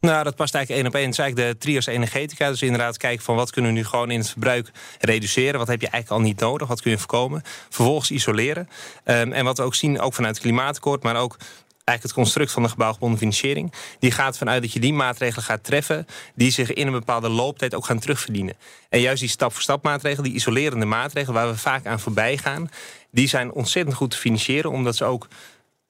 Nou, 0.00 0.24
dat 0.24 0.36
past 0.36 0.54
eigenlijk 0.54 0.84
één 0.84 0.92
op 0.92 0.98
één. 0.98 1.10
Het 1.10 1.18
is 1.18 1.24
eigenlijk 1.24 1.52
de 1.52 1.58
trios 1.58 1.86
energetica. 1.86 2.48
Dus 2.48 2.62
inderdaad 2.62 2.96
kijken 2.96 3.24
van 3.24 3.36
wat 3.36 3.50
kunnen 3.50 3.72
we 3.72 3.78
nu 3.78 3.84
gewoon 3.84 4.10
in 4.10 4.18
het 4.18 4.30
verbruik 4.30 4.70
reduceren. 5.00 5.58
Wat 5.58 5.68
heb 5.68 5.80
je 5.80 5.88
eigenlijk 5.88 6.22
al 6.22 6.28
niet 6.28 6.40
nodig? 6.40 6.68
Wat 6.68 6.80
kun 6.80 6.90
je 6.90 6.98
voorkomen? 6.98 7.42
Vervolgens 7.68 8.10
isoleren. 8.10 8.68
Ehm, 9.04 9.32
en 9.32 9.44
wat 9.44 9.56
we 9.58 9.62
ook 9.64 9.74
zien, 9.74 10.00
ook 10.00 10.14
vanuit 10.14 10.34
het 10.34 10.44
klimaatakkoord, 10.44 11.02
maar 11.02 11.16
ook 11.16 11.36
eigenlijk 11.84 12.02
het 12.02 12.12
construct 12.12 12.52
van 12.52 12.62
de 12.62 12.68
gebouwgebonden 12.68 13.18
financiering. 13.18 13.72
Die 13.98 14.10
gaat 14.10 14.38
vanuit 14.38 14.62
dat 14.62 14.72
je 14.72 14.80
die 14.80 14.92
maatregelen 14.92 15.44
gaat 15.44 15.64
treffen... 15.64 16.06
die 16.34 16.50
zich 16.50 16.72
in 16.72 16.86
een 16.86 16.92
bepaalde 16.92 17.28
looptijd 17.28 17.74
ook 17.74 17.86
gaan 17.86 17.98
terugverdienen. 17.98 18.54
En 18.88 19.00
juist 19.00 19.20
die 19.20 19.28
stap-voor-stap 19.28 19.82
maatregelen, 19.82 20.24
die 20.24 20.34
isolerende 20.34 20.86
maatregelen... 20.86 21.34
waar 21.34 21.52
we 21.52 21.58
vaak 21.58 21.86
aan 21.86 22.00
voorbij 22.00 22.36
gaan, 22.36 22.70
die 23.10 23.28
zijn 23.28 23.52
ontzettend 23.52 23.96
goed 23.96 24.10
te 24.10 24.16
financieren... 24.16 24.70
omdat 24.70 24.96
ze 24.96 25.04
ook 25.04 25.28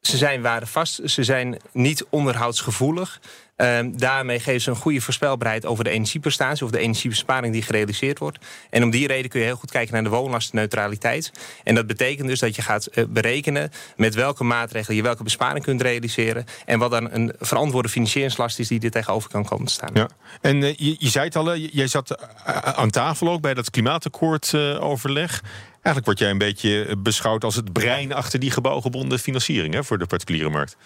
ze 0.02 0.16
zijn 0.16 0.42
waardevast, 0.42 1.00
ze 1.04 1.25
zijn 1.25 1.56
niet 1.72 2.04
onderhoudsgevoelig. 2.11 3.20
Ehm, 3.62 3.90
daarmee 3.92 4.40
geven 4.40 4.61
ze 4.61 4.71
een 4.71 4.76
goede 4.76 5.00
voorspelbaarheid 5.00 5.66
over 5.66 5.85
de 5.85 5.90
energieprestatie 5.90 6.64
of 6.64 6.71
de 6.71 6.78
energiebesparing 6.78 7.52
die 7.52 7.62
gerealiseerd 7.62 8.19
wordt. 8.19 8.38
En 8.71 8.83
om 8.83 8.90
die 8.90 9.07
reden 9.07 9.31
kun 9.31 9.40
je 9.40 9.47
heel 9.47 9.57
goed 9.57 9.71
kijken 9.71 9.95
naar 9.95 10.02
de 10.02 10.09
woonlastenneutraliteit. 10.09 11.33
En 11.64 11.75
dat 11.75 11.87
betekent 11.87 12.28
dus 12.28 12.38
dat 12.38 12.57
je 12.57 12.62
gaat 12.62 12.87
eh, 12.87 13.04
berekenen 13.09 13.71
met 13.97 14.14
welke 14.14 14.45
maatregelen 14.45 14.97
je 14.97 15.02
welke 15.02 15.23
besparing 15.23 15.64
kunt 15.64 15.83
realiseren. 15.83 16.45
En 16.64 16.78
wat 16.78 16.90
dan 16.90 17.12
een 17.12 17.33
verantwoorde 17.38 17.88
financieringslast 17.88 18.59
is 18.59 18.69
die 18.69 18.81
er 18.81 18.90
tegenover 18.90 19.31
kan 19.31 19.45
komen 19.45 19.66
te 19.66 19.73
staan. 19.73 19.90
Ja. 19.95 20.09
En 20.40 20.62
eh, 20.62 20.75
je, 20.76 20.97
je 20.99 21.09
zei 21.09 21.25
het 21.25 21.37
al, 21.37 21.57
jij 21.57 21.87
zat 21.87 22.11
eh, 22.11 22.57
aan 22.57 22.90
tafel 22.90 23.28
ook 23.28 23.40
bij 23.40 23.54
dat 23.54 23.71
klimaatakkoord 23.71 24.54
overleg. 24.81 25.42
Eigenlijk 25.73 26.07
word 26.07 26.19
jij 26.19 26.31
een 26.31 26.38
beetje 26.38 26.97
beschouwd 26.99 27.45
als 27.45 27.57
het 27.57 27.73
brein 27.73 28.12
achter 28.12 28.38
die 28.38 28.50
gebouwgebonden 28.50 29.19
financiering 29.19 29.75
hè, 29.75 29.85
voor 29.85 29.99
de 29.99 30.07
particuliere 30.07 30.50
markt. 30.50 30.76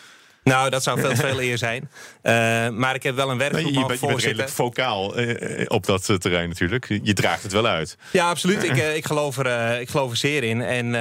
Nou, 0.46 0.70
dat 0.70 0.82
zou 0.82 1.00
veel 1.00 1.16
veel 1.26 1.40
eer 1.40 1.58
zijn. 1.58 1.90
Eh, 2.22 2.32
maar 2.68 2.94
ik 2.94 3.02
heb 3.02 3.14
wel 3.14 3.30
een 3.30 3.38
werkgroep 3.38 3.72
je, 3.72 3.72
mogen 3.72 3.88
bent, 3.88 4.00
je 4.00 4.06
bent 4.06 4.22
redelijk 4.22 4.48
vocaal 4.48 5.16
eh, 5.16 5.60
eh, 5.60 5.64
op 5.68 5.86
dat 5.86 6.20
terrein 6.20 6.48
natuurlijk. 6.48 7.00
Je 7.02 7.12
draagt 7.12 7.42
het 7.42 7.52
wel 7.52 7.66
uit. 7.66 7.96
Ja, 8.10 8.28
absoluut. 8.28 8.62
Ik, 8.62 8.76
ik, 9.00 9.06
geloof 9.06 9.38
er, 9.38 9.80
ik 9.80 9.88
geloof 9.88 10.10
er 10.10 10.16
zeer 10.16 10.42
in. 10.42 10.62
En 10.62 10.94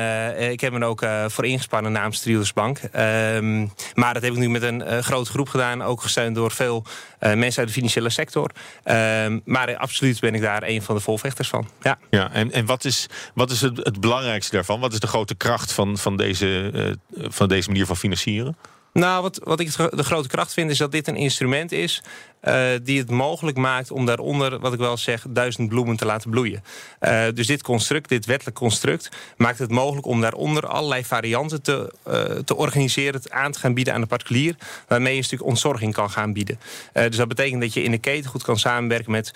ik 0.52 0.60
heb 0.60 0.74
me 0.74 0.86
ook 0.86 1.06
voor 1.28 1.46
ingespannen 1.46 1.92
namens 1.92 2.20
Triodos 2.20 2.54
Bank. 2.54 2.78
Ehm, 2.78 3.68
maar 3.94 4.14
dat 4.14 4.24
heb 4.24 4.32
ik 4.32 4.38
nu 4.38 4.50
met 4.50 4.62
een 4.62 5.04
grote 5.04 5.32
groep 5.32 5.50
gedaan. 5.50 5.84
Ook 5.84 6.02
gesteund 6.02 6.36
door 6.36 6.52
veel 6.52 6.86
mensen 7.20 7.60
uit 7.60 7.68
de 7.68 7.74
financiële 7.74 8.10
sector. 8.10 8.52
Ehm, 8.84 9.40
maar 9.46 9.78
absoluut 9.78 10.20
ben 10.20 10.36
ik 10.36 10.42
daar 10.42 10.64
een 10.64 10.82
van 10.82 10.96
de 10.96 11.02
volvechters 11.02 11.48
van. 11.48 11.70
Ja. 11.82 11.98
Ja, 12.10 12.32
en, 12.32 12.52
en 12.52 12.66
wat 12.66 12.86
is, 12.86 13.08
wat 13.34 13.52
is 13.52 13.62
het, 13.62 13.78
het 13.78 14.00
belangrijkste 14.00 14.56
daarvan? 14.56 14.80
Wat 14.80 14.94
is 14.94 15.00
de 15.00 15.08
grote 15.08 15.36
kracht 15.36 15.72
van, 15.72 15.98
van, 15.98 16.18
deze, 16.18 16.72
van 17.14 17.48
deze 17.48 17.70
manier 17.70 17.86
van 17.86 17.98
financieren? 17.98 18.58
Nou, 19.00 19.22
wat, 19.22 19.40
wat 19.44 19.60
ik 19.60 19.76
de 19.76 20.04
grote 20.04 20.28
kracht 20.28 20.54
vind, 20.54 20.72
is 20.72 20.78
dat 20.78 20.92
dit 20.92 21.08
een 21.08 21.16
instrument 21.16 21.72
is. 21.72 22.04
Uh, 22.44 22.70
die 22.82 23.00
het 23.00 23.10
mogelijk 23.10 23.58
maakt 23.58 23.92
om 23.92 24.06
daaronder, 24.06 24.60
wat 24.60 24.74
ik 24.74 24.80
wel 24.80 24.98
zeg, 24.98 25.26
duizend 25.30 25.70
bloemen 25.70 25.96
te 25.96 26.06
laten 26.06 26.30
bloeien. 26.30 26.64
Uh, 27.02 27.24
dus 27.34 27.48
dit 27.48 27.64
construct, 27.64 28.10
dit 28.10 28.26
wettelijk 28.26 28.58
construct, 28.58 29.10
maakt 29.38 29.60
het 29.60 29.72
mogelijk 29.72 30.06
om 30.06 30.22
daaronder 30.22 30.68
allerlei 30.68 31.06
varianten 31.06 31.62
te, 31.62 31.94
uh, 32.08 32.14
te 32.24 32.56
organiseren, 32.56 33.22
aan 33.30 33.52
te 33.52 33.60
gaan 33.60 33.74
bieden 33.74 33.94
aan 33.94 34.02
de 34.02 34.08
particulier, 34.08 34.56
waarmee 34.88 35.12
je 35.12 35.18
een 35.18 35.24
stuk 35.24 35.44
ontzorging 35.44 35.94
kan 35.94 36.10
gaan 36.10 36.34
bieden. 36.34 36.60
dus 36.94 37.16
dat 37.16 37.28
betekent 37.28 37.62
dat 37.62 37.74
je 37.74 37.84
in 37.84 37.92
de 37.92 37.98
keten 37.98 38.30
goed 38.30 38.44
kan 38.44 38.60
samenwerken 38.60 39.12
met 39.12 39.32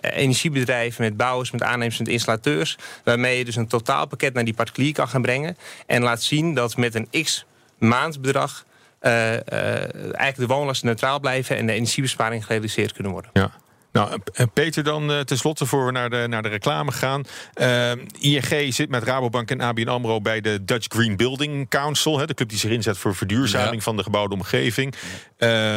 energiebedrijven, 0.00 1.04
met 1.04 1.16
bouwers, 1.16 1.50
met 1.50 1.62
aannemers, 1.62 1.98
met 1.98 2.08
installateurs, 2.08 2.78
waarmee 3.04 3.38
je 3.38 3.44
dus 3.44 3.56
een 3.56 3.68
totaalpakket 3.68 4.34
naar 4.34 4.44
die 4.44 4.54
particulier 4.54 4.92
kan 4.92 5.08
gaan 5.08 5.22
brengen 5.22 5.56
en 5.86 6.02
laat 6.02 6.22
zien 6.22 6.54
dat 6.54 6.76
met 6.76 6.94
een 6.94 7.22
x 7.22 7.44
maandbedrag 7.78 8.64
eigenlijk 9.06 10.36
de 10.36 10.46
woonlasten 10.46 10.86
neutraal 10.86 11.20
blijven 11.20 11.56
en 11.56 11.66
de 11.66 11.72
energiebesparing 11.72 12.44
gerealiseerd 12.44 12.92
kunnen 12.92 13.12
worden. 13.12 13.30
Ja. 13.32 13.50
Nou, 13.96 14.20
Peter, 14.52 14.84
dan 14.84 15.10
uh, 15.10 15.20
tenslotte 15.20 15.66
voor 15.66 15.86
we 15.86 15.92
naar 15.92 16.10
de, 16.10 16.26
naar 16.28 16.42
de 16.42 16.48
reclame 16.48 16.92
gaan. 16.92 17.22
Uh, 17.54 17.90
ING 18.18 18.74
zit 18.74 18.88
met 18.88 19.02
Rabobank 19.02 19.50
en 19.50 19.60
ABN 19.60 19.88
AMRO 19.88 20.20
bij 20.20 20.40
de 20.40 20.64
Dutch 20.64 20.86
Green 20.88 21.16
Building 21.16 21.68
Council. 21.68 22.18
Hè, 22.18 22.26
de 22.26 22.34
club 22.34 22.48
die 22.48 22.58
zich 22.58 22.70
inzet 22.70 22.98
voor 22.98 23.14
verduurzaming 23.14 23.76
ja. 23.76 23.80
van 23.80 23.96
de 23.96 24.02
gebouwde 24.02 24.34
omgeving. 24.34 24.94
Uh, 25.38 25.76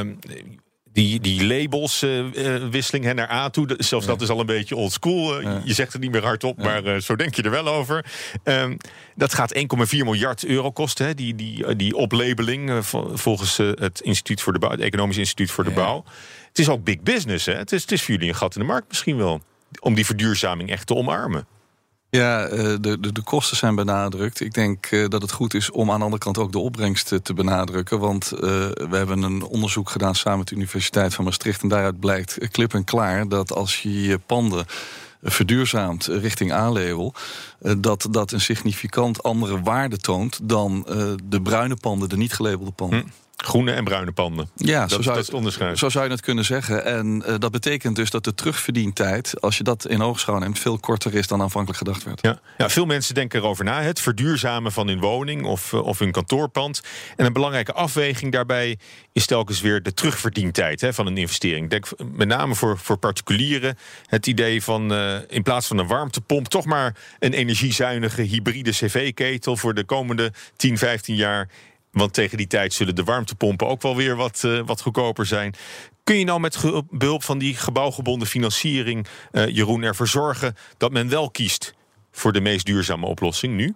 die, 0.93 1.19
die 1.19 1.45
labelswisseling 1.45 3.05
uh, 3.05 3.11
naar 3.11 3.31
A 3.31 3.49
toe, 3.49 3.75
zelfs 3.77 4.05
ja. 4.05 4.11
dat 4.11 4.21
is 4.21 4.29
al 4.29 4.39
een 4.39 4.45
beetje 4.45 4.75
old 4.75 4.91
school. 4.91 5.37
Uh, 5.37 5.43
ja. 5.43 5.61
Je 5.63 5.73
zegt 5.73 5.93
het 5.93 6.01
niet 6.01 6.11
meer 6.11 6.23
hardop, 6.23 6.59
ja. 6.59 6.81
maar 6.81 7.01
zo 7.01 7.15
denk 7.15 7.35
je 7.35 7.41
er 7.41 7.51
wel 7.51 7.67
over. 7.67 8.05
Um, 8.43 8.77
dat 9.15 9.33
gaat 9.33 9.55
1,4 9.55 9.61
miljard 9.89 10.45
euro 10.45 10.71
kosten, 10.71 11.05
hè, 11.05 11.13
die, 11.13 11.35
die, 11.35 11.75
die 11.75 11.95
oplabeling, 11.95 12.85
volgens 13.13 13.57
het 13.57 13.99
Instituut 14.01 14.41
voor 14.41 14.53
de 14.53 14.59
Bouw, 14.59 14.71
het 14.71 14.79
Economisch 14.79 15.17
Instituut 15.17 15.51
voor 15.51 15.63
de 15.63 15.71
Bouw. 15.71 16.03
Het 16.47 16.59
is 16.59 16.69
ook 16.69 16.83
big 16.83 17.01
business, 17.01 17.45
hè? 17.45 17.53
Het, 17.53 17.71
is, 17.71 17.81
het 17.81 17.91
is 17.91 18.01
voor 18.01 18.13
jullie 18.13 18.29
een 18.29 18.35
gat 18.35 18.55
in 18.55 18.61
de 18.61 18.67
markt 18.67 18.87
misschien 18.87 19.17
wel, 19.17 19.41
om 19.79 19.93
die 19.93 20.05
verduurzaming 20.05 20.69
echt 20.69 20.87
te 20.87 20.95
omarmen. 20.95 21.47
Ja, 22.09 22.47
de, 22.47 22.97
de, 22.99 23.11
de, 23.11 23.21
kosten 23.23 23.57
zijn 23.57 23.75
benadrukt. 23.75 24.41
Ik 24.41 24.53
denk 24.53 24.91
uh, 24.91 25.07
dat 25.07 25.21
het 25.21 25.31
goed 25.31 25.53
is 25.53 25.71
om 25.71 25.91
aan 25.91 25.97
de 25.97 26.03
andere 26.03 26.23
kant 26.23 26.37
ook 26.37 26.51
de 26.51 26.59
opbrengst 26.59 27.23
te 27.23 27.33
benadrukken. 27.33 27.99
Want 27.99 28.29
we 28.29 28.87
hebben 28.91 29.21
een 29.21 29.43
onderzoek 29.43 29.89
gedaan 29.89 30.15
samen 30.15 30.37
met 30.37 30.47
de 30.47 30.55
Universiteit 30.55 31.13
van 31.13 31.25
Maastricht. 31.25 31.61
En 31.61 31.67
daaruit 31.67 31.99
blijkt 31.99 32.37
klip 32.51 32.73
en 32.73 32.83
klaar 32.83 33.27
dat 33.27 33.53
als 33.53 33.81
je 33.81 34.01
je 34.01 34.19
panden 34.19 34.65
verduurzaamt 35.21 36.05
richting 36.05 36.51
A-label... 36.51 37.13
Dat 37.77 38.07
dat 38.11 38.31
een 38.31 38.41
significant 38.41 39.23
andere 39.23 39.61
waarde 39.61 39.97
toont... 39.97 40.39
dan 40.43 40.85
de 41.23 41.41
bruine 41.41 41.75
panden, 41.75 42.09
de 42.09 42.17
niet 42.17 42.33
gelabelde 42.33 42.71
panden. 42.71 42.99
Hm. 42.99 43.07
Groene 43.43 43.71
en 43.71 43.83
bruine 43.83 44.11
panden. 44.11 44.49
Ja, 44.55 44.79
dat, 44.79 44.91
zo, 44.91 45.01
zou, 45.01 45.15
dat 45.15 45.33
onderscheid. 45.33 45.77
zo 45.77 45.89
zou 45.89 46.05
je 46.05 46.11
het 46.11 46.21
kunnen 46.21 46.45
zeggen. 46.45 46.85
En 46.85 47.23
uh, 47.27 47.35
dat 47.37 47.51
betekent 47.51 47.95
dus 47.95 48.09
dat 48.09 48.23
de 48.23 48.33
terugverdientijd, 48.33 49.41
als 49.41 49.57
je 49.57 49.63
dat 49.63 49.87
in 49.87 50.01
oogschouw 50.01 50.37
neemt, 50.37 50.59
veel 50.59 50.77
korter 50.79 51.15
is 51.15 51.27
dan 51.27 51.41
aanvankelijk 51.41 51.77
gedacht 51.77 52.03
werd. 52.03 52.21
Ja. 52.21 52.39
ja, 52.57 52.69
veel 52.69 52.85
mensen 52.85 53.15
denken 53.15 53.39
erover 53.39 53.65
na. 53.65 53.81
Het 53.81 53.99
verduurzamen 53.99 54.71
van 54.71 54.87
hun 54.87 54.99
woning 54.99 55.45
of, 55.45 55.73
uh, 55.73 55.85
of 55.85 55.99
hun 55.99 56.11
kantoorpand. 56.11 56.81
En 57.15 57.25
een 57.25 57.33
belangrijke 57.33 57.73
afweging 57.73 58.31
daarbij 58.31 58.77
is 59.13 59.25
telkens 59.25 59.61
weer 59.61 59.83
de 59.83 59.93
terugverdientijd 59.93 60.81
hè, 60.81 60.93
van 60.93 61.07
een 61.07 61.17
investering. 61.17 61.69
Denk 61.69 61.87
met 62.11 62.27
name 62.27 62.55
voor, 62.55 62.77
voor 62.77 62.97
particulieren 62.97 63.77
het 64.05 64.27
idee 64.27 64.63
van 64.63 64.93
uh, 64.93 65.15
in 65.27 65.43
plaats 65.43 65.67
van 65.67 65.77
een 65.77 65.87
warmtepomp 65.87 66.47
toch 66.47 66.65
maar 66.65 66.95
een 67.19 67.33
energiezuinige 67.33 68.21
hybride 68.21 68.71
cv-ketel 68.71 69.57
voor 69.57 69.73
de 69.73 69.83
komende 69.83 70.31
10, 70.55 70.77
15 70.77 71.15
jaar 71.15 71.49
want 71.91 72.13
tegen 72.13 72.37
die 72.37 72.47
tijd 72.47 72.73
zullen 72.73 72.95
de 72.95 73.03
warmtepompen 73.03 73.67
ook 73.67 73.81
wel 73.81 73.95
weer 73.95 74.15
wat, 74.15 74.41
uh, 74.45 74.61
wat 74.65 74.81
goedkoper 74.81 75.25
zijn. 75.25 75.53
Kun 76.03 76.17
je 76.17 76.25
nou 76.25 76.39
met 76.39 76.59
behulp 76.89 77.23
van 77.23 77.37
die 77.37 77.55
gebouwgebonden 77.55 78.27
financiering, 78.27 79.07
uh, 79.31 79.47
Jeroen, 79.47 79.83
ervoor 79.83 80.07
zorgen 80.07 80.55
dat 80.77 80.91
men 80.91 81.09
wel 81.09 81.31
kiest 81.31 81.73
voor 82.11 82.33
de 82.33 82.41
meest 82.41 82.65
duurzame 82.65 83.05
oplossing 83.05 83.55
nu? 83.55 83.75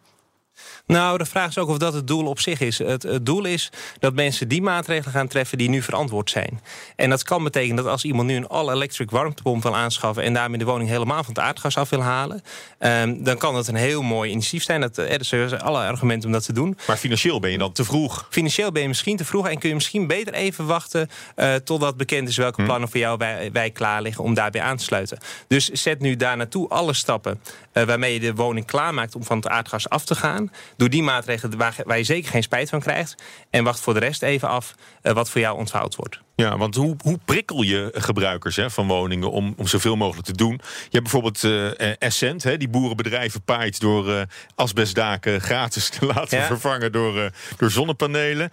Nou, 0.85 1.17
de 1.17 1.25
vraag 1.25 1.49
is 1.49 1.57
ook 1.57 1.69
of 1.69 1.77
dat 1.77 1.93
het 1.93 2.07
doel 2.07 2.25
op 2.25 2.39
zich 2.39 2.59
is. 2.59 2.77
Het, 2.77 3.03
het, 3.03 3.25
doel 3.25 3.45
is 3.45 3.71
dat 3.99 4.13
mensen 4.13 4.47
die 4.47 4.61
maatregelen 4.61 5.13
gaan 5.13 5.27
treffen 5.27 5.57
die 5.57 5.69
nu 5.69 5.81
verantwoord 5.81 6.29
zijn. 6.29 6.61
En 6.95 7.09
dat 7.09 7.23
kan 7.23 7.43
betekenen 7.43 7.75
dat 7.75 7.85
als 7.85 8.03
iemand 8.03 8.27
nu 8.27 8.35
een 8.35 8.47
all-electric 8.47 9.11
warmtepomp 9.11 9.63
wil 9.63 9.75
aanschaffen 9.75 10.23
en 10.23 10.33
daarmee 10.33 10.59
de 10.59 10.65
woning 10.65 10.89
helemaal 10.89 11.23
van 11.23 11.33
het 11.33 11.43
aardgas 11.43 11.77
af 11.77 11.89
wil 11.89 12.01
halen, 12.01 12.43
um, 12.79 13.23
dan 13.23 13.37
kan 13.37 13.53
dat 13.53 13.67
een 13.67 13.75
heel 13.75 14.01
mooi 14.01 14.31
initiatief 14.31 14.63
zijn. 14.63 14.81
Dat, 14.81 14.97
er 14.97 15.25
zijn 15.25 15.61
alle 15.61 15.79
argumenten 15.79 16.27
om 16.27 16.33
dat 16.33 16.45
te 16.45 16.53
doen. 16.53 16.77
Maar 16.87 16.97
financieel 16.97 17.39
ben 17.39 17.51
je 17.51 17.57
dan 17.57 17.71
te 17.71 17.83
vroeg? 17.83 18.27
Financieel 18.29 18.71
ben 18.71 18.81
je 18.81 18.87
misschien 18.87 19.17
te 19.17 19.25
vroeg 19.25 19.47
en 19.47 19.59
kun 19.59 19.69
je 19.69 19.75
misschien 19.75 20.07
beter 20.07 20.33
even 20.33 20.65
wachten 20.65 21.09
uh, 21.35 21.55
totdat 21.55 21.97
bekend 21.97 22.27
is 22.27 22.37
welke 22.37 22.61
hm. 22.61 22.67
plannen 22.67 22.89
voor 22.89 22.99
jou 22.99 23.17
wij, 23.17 23.51
wij 23.51 23.71
klaar 23.71 24.01
liggen 24.01 24.23
om 24.23 24.33
daarbij 24.33 24.61
aan 24.61 24.77
te 24.77 24.83
sluiten. 24.83 25.17
Dus 25.47 25.69
zet 25.69 25.99
nu 25.99 26.15
daar 26.15 26.37
naartoe 26.37 26.69
alle 26.69 26.93
stappen 26.93 27.41
uh, 27.73 27.83
waarmee 27.83 28.13
je 28.13 28.19
de 28.19 28.33
woning 28.33 28.65
klaarmaakt 28.65 29.15
om 29.15 29.23
van 29.23 29.37
het 29.37 29.47
aardgas 29.47 29.89
af 29.89 30.05
te 30.05 30.15
gaan. 30.15 30.51
Doe 30.77 30.89
die 30.89 31.03
maatregelen 31.03 31.57
waar, 31.57 31.97
je 31.97 32.03
zeker 32.03 32.31
geen 32.31 32.43
spijt 32.43 32.69
van 32.69 32.79
krijgt. 32.79 33.15
En 33.49 33.63
wacht 33.63 33.79
voor 33.79 33.93
de 33.93 33.99
rest 33.99 34.21
even 34.21 34.47
af 34.47 34.75
uh, 35.01 35.13
wat 35.13 35.29
voor 35.29 35.41
jou 35.41 35.57
ontvouwd 35.57 35.95
wordt. 35.95 36.21
Ja, 36.43 36.57
want 36.57 36.75
hoe, 36.75 36.95
hoe 37.01 37.19
prikkel 37.25 37.61
je 37.61 37.89
gebruikers 37.93 38.55
hè, 38.55 38.69
van 38.69 38.87
woningen 38.87 39.31
om, 39.31 39.53
om 39.57 39.67
zoveel 39.67 39.95
mogelijk 39.95 40.27
te 40.27 40.33
doen? 40.33 40.53
Je 40.61 40.89
hebt 40.89 41.03
bijvoorbeeld 41.03 41.43
uh, 41.43 42.01
Essent, 42.01 42.43
hè, 42.43 42.57
die 42.57 42.69
boerenbedrijven 42.69 43.41
paait 43.41 43.79
door 43.79 44.09
uh, 44.09 44.21
asbestdaken 44.55 45.41
gratis 45.41 45.89
te 45.89 46.05
laten 46.15 46.37
ja. 46.37 46.45
vervangen 46.45 46.91
door, 46.91 47.17
uh, 47.17 47.25
door 47.57 47.71
zonnepanelen. 47.71 48.51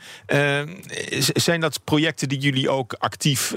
zijn 1.35 1.61
dat 1.61 1.85
projecten 1.85 2.29
die 2.29 2.39
jullie 2.39 2.71
ook 2.71 2.93
actief 2.93 3.55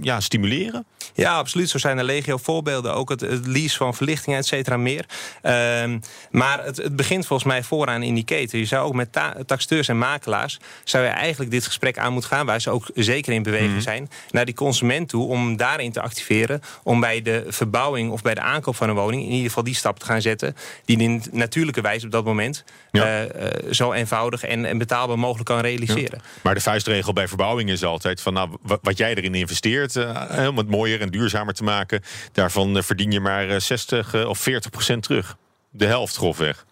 ja, 0.00 0.20
stimuleren? 0.20 0.86
Ja, 1.14 1.36
absoluut. 1.36 1.68
Zo 1.68 1.78
zijn 1.78 1.98
er 1.98 2.04
legio 2.04 2.36
voorbeelden. 2.36 2.94
Ook 2.94 3.08
het, 3.08 3.20
het 3.20 3.46
lease 3.46 3.76
van 3.76 3.94
verlichting, 3.94 4.36
et 4.36 4.46
cetera, 4.46 4.76
meer. 4.76 5.04
Ehm, 5.42 5.98
maar 6.30 6.64
het, 6.64 6.76
het, 6.76 6.96
begint 6.96 7.26
volgens 7.26 7.48
mij 7.48 7.62
vooraan 7.62 8.02
in 8.02 8.14
die 8.14 8.24
keten. 8.24 8.58
Je 8.58 8.64
zou 8.64 8.86
ook 8.86 8.94
met 8.94 9.18
taxteurs 9.46 9.88
en 9.88 9.98
makelaars... 9.98 10.58
zou 10.84 11.04
je 11.04 11.10
eigenlijk 11.10 11.50
dit 11.50 11.66
gesprek 11.66 11.98
aan 11.98 12.12
moeten 12.12 12.30
gaan... 12.30 12.46
waar 12.46 12.60
ze 12.60 12.70
ook 12.70 12.86
zeker 12.94 13.32
in 13.32 13.42
bewegen 13.42 13.75
mm. 13.76 13.82
zijn... 13.82 14.10
naar 14.30 14.44
die 14.44 14.54
consument 14.54 15.08
toe 15.08 15.28
om 15.28 15.56
daarin 15.56 15.92
te 15.92 16.00
activeren... 16.00 16.60
om 16.82 17.00
bij 17.00 17.22
de 17.22 17.44
verbouwing 17.48 18.10
of 18.10 18.22
bij 18.22 18.34
de 18.34 18.40
aankoop 18.40 18.76
van 18.76 18.88
een 18.88 18.94
woning... 18.94 19.22
in 19.22 19.30
ieder 19.30 19.46
geval 19.46 19.64
die 19.64 19.74
stap 19.74 19.98
te 19.98 20.06
gaan 20.06 20.20
zetten... 20.20 20.56
die 20.84 20.98
in 20.98 21.22
natuurlijke 21.32 21.80
wijze 21.80 22.06
op 22.06 22.12
dat 22.12 22.24
moment... 22.24 22.64
Ja. 22.90 23.22
Uh, 23.22 23.42
uh, 23.42 23.72
zo 23.72 23.92
eenvoudig 23.92 24.42
en, 24.42 24.64
en, 24.64 24.78
betaalbaar 24.78 25.18
mogelijk 25.18 25.48
kan 25.48 25.60
realiseren. 25.60 26.20
Ja. 26.22 26.30
Maar 26.42 26.54
de 26.54 26.60
vuistregel 26.60 27.12
bij 27.12 27.28
verbouwing 27.28 27.70
is 27.70 27.84
altijd 27.84 28.20
van... 28.20 28.32
nou, 28.32 28.50
wat 28.82 28.98
jij 28.98 29.14
erin 29.14 29.34
investeert, 29.34 29.94
uh, 29.94 30.46
om 30.48 30.58
het 30.58 30.68
mooier 30.68 31.00
en 31.00 31.10
duurzamer 31.10 31.54
te 31.54 31.64
maken... 31.64 32.02
daarvan 32.32 32.82
verdien 32.82 33.10
je 33.10 33.20
maar 33.20 33.60
60 33.60 34.26
of 34.26 34.38
40 34.38 34.70
procent 34.70 35.02
terug. 35.02 35.36
De 35.70 35.86
helft 35.86 36.16
grofweg. 36.16 36.65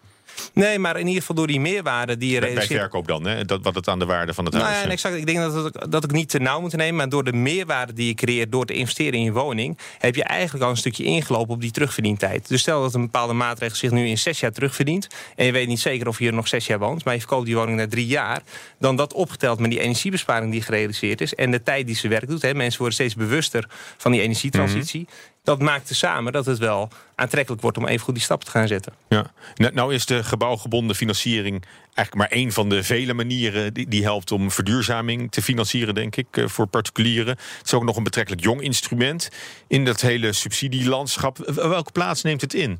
Nee, 0.53 0.79
maar 0.79 0.99
in 0.99 1.07
ieder 1.07 1.19
geval 1.19 1.35
door 1.35 1.47
die 1.47 1.59
meerwaarde 1.59 2.17
die 2.17 2.33
je 2.33 2.39
bij, 2.39 2.53
bij 2.53 2.67
verkoop 2.67 3.07
dan, 3.07 3.27
hè? 3.27 3.45
Dat, 3.45 3.63
wat 3.63 3.75
het 3.75 3.87
aan 3.87 3.99
de 3.99 4.05
waarde 4.05 4.33
van 4.33 4.45
het 4.45 4.53
nou, 4.53 4.65
huis 4.65 4.83
ja, 4.83 4.89
exact. 4.89 5.15
Ik 5.15 5.25
denk 5.25 5.37
dat, 5.37 5.63
het, 5.63 5.91
dat 5.91 6.03
ik 6.03 6.11
niet 6.11 6.29
te 6.29 6.39
nauw 6.39 6.61
moet 6.61 6.75
nemen... 6.75 6.95
maar 6.95 7.09
door 7.09 7.23
de 7.23 7.33
meerwaarde 7.33 7.93
die 7.93 8.07
je 8.07 8.13
creëert 8.13 8.51
door 8.51 8.65
te 8.65 8.73
investeren 8.73 9.13
in 9.13 9.23
je 9.23 9.31
woning... 9.31 9.77
heb 9.97 10.15
je 10.15 10.23
eigenlijk 10.23 10.63
al 10.63 10.69
een 10.69 10.77
stukje 10.77 11.03
ingelopen 11.03 11.53
op 11.53 11.61
die 11.61 11.71
terugverdientijd. 11.71 12.47
Dus 12.47 12.61
stel 12.61 12.81
dat 12.81 12.93
een 12.93 13.01
bepaalde 13.01 13.33
maatregel 13.33 13.75
zich 13.75 13.91
nu 13.91 14.07
in 14.07 14.17
zes 14.17 14.39
jaar 14.39 14.51
terugverdient... 14.51 15.07
en 15.35 15.45
je 15.45 15.51
weet 15.51 15.67
niet 15.67 15.79
zeker 15.79 16.07
of 16.07 16.19
je 16.19 16.27
er 16.27 16.33
nog 16.33 16.47
zes 16.47 16.65
jaar 16.65 16.79
woont... 16.79 17.05
maar 17.05 17.13
je 17.13 17.19
verkoopt 17.19 17.45
die 17.45 17.55
woning 17.55 17.77
na 17.77 17.87
drie 17.87 18.07
jaar... 18.07 18.41
dan 18.79 18.95
dat 18.95 19.13
opgeteld 19.13 19.59
met 19.59 19.69
die 19.69 19.79
energiebesparing 19.79 20.51
die 20.51 20.61
gerealiseerd 20.61 21.21
is... 21.21 21.35
en 21.35 21.51
de 21.51 21.63
tijd 21.63 21.85
die 21.85 21.95
ze 21.95 22.07
werk 22.07 22.27
doet. 22.27 22.41
Hè. 22.41 22.53
Mensen 22.53 22.79
worden 22.79 22.95
steeds 22.95 23.15
bewuster 23.15 23.69
van 23.97 24.11
die 24.11 24.21
energietransitie... 24.21 24.99
Mm 24.99 25.07
-hmm 25.07 25.33
dat 25.45 25.61
maakt 25.61 25.95
samen 25.95 26.33
dat 26.33 26.45
het 26.45 26.57
wel 26.57 26.89
aantrekkelijk 27.15 27.61
wordt 27.61 27.77
om 27.77 27.87
even 27.87 28.05
goed 28.05 28.13
die 28.13 28.23
stap 28.23 28.43
te 28.43 28.51
gaan 28.51 28.67
zetten. 28.67 28.93
Ja. 29.07 29.31
Nou 29.73 29.93
is 29.93 30.05
de 30.05 30.23
gebouwgebonden 30.23 30.95
financiering 30.95 31.65
eigenlijk 31.93 32.15
maar 32.15 32.39
één 32.39 32.51
van 32.51 32.69
de 32.69 32.83
vele 32.83 33.13
manieren 33.13 33.73
die, 33.73 33.87
die 33.87 34.03
helpt 34.03 34.31
om 34.31 34.51
verduurzaming 34.51 35.31
te 35.31 35.41
financieren, 35.41 35.95
denk 35.95 36.15
ik, 36.15 36.27
eh, 36.31 36.47
voor 36.47 36.67
particulieren. 36.67 37.37
Het 37.57 37.65
is 37.65 37.73
ook 37.73 37.83
nog 37.83 37.97
een 37.97 38.03
betrekkelijk 38.03 38.43
jong 38.43 38.61
instrument 38.61 39.29
in 39.67 39.85
dat 39.85 40.01
hele 40.01 40.33
subsidielandschap. 40.33 41.37
Welke 41.55 41.91
plaats 41.91 42.21
neemt 42.21 42.41
het 42.41 42.53
in? 42.53 42.79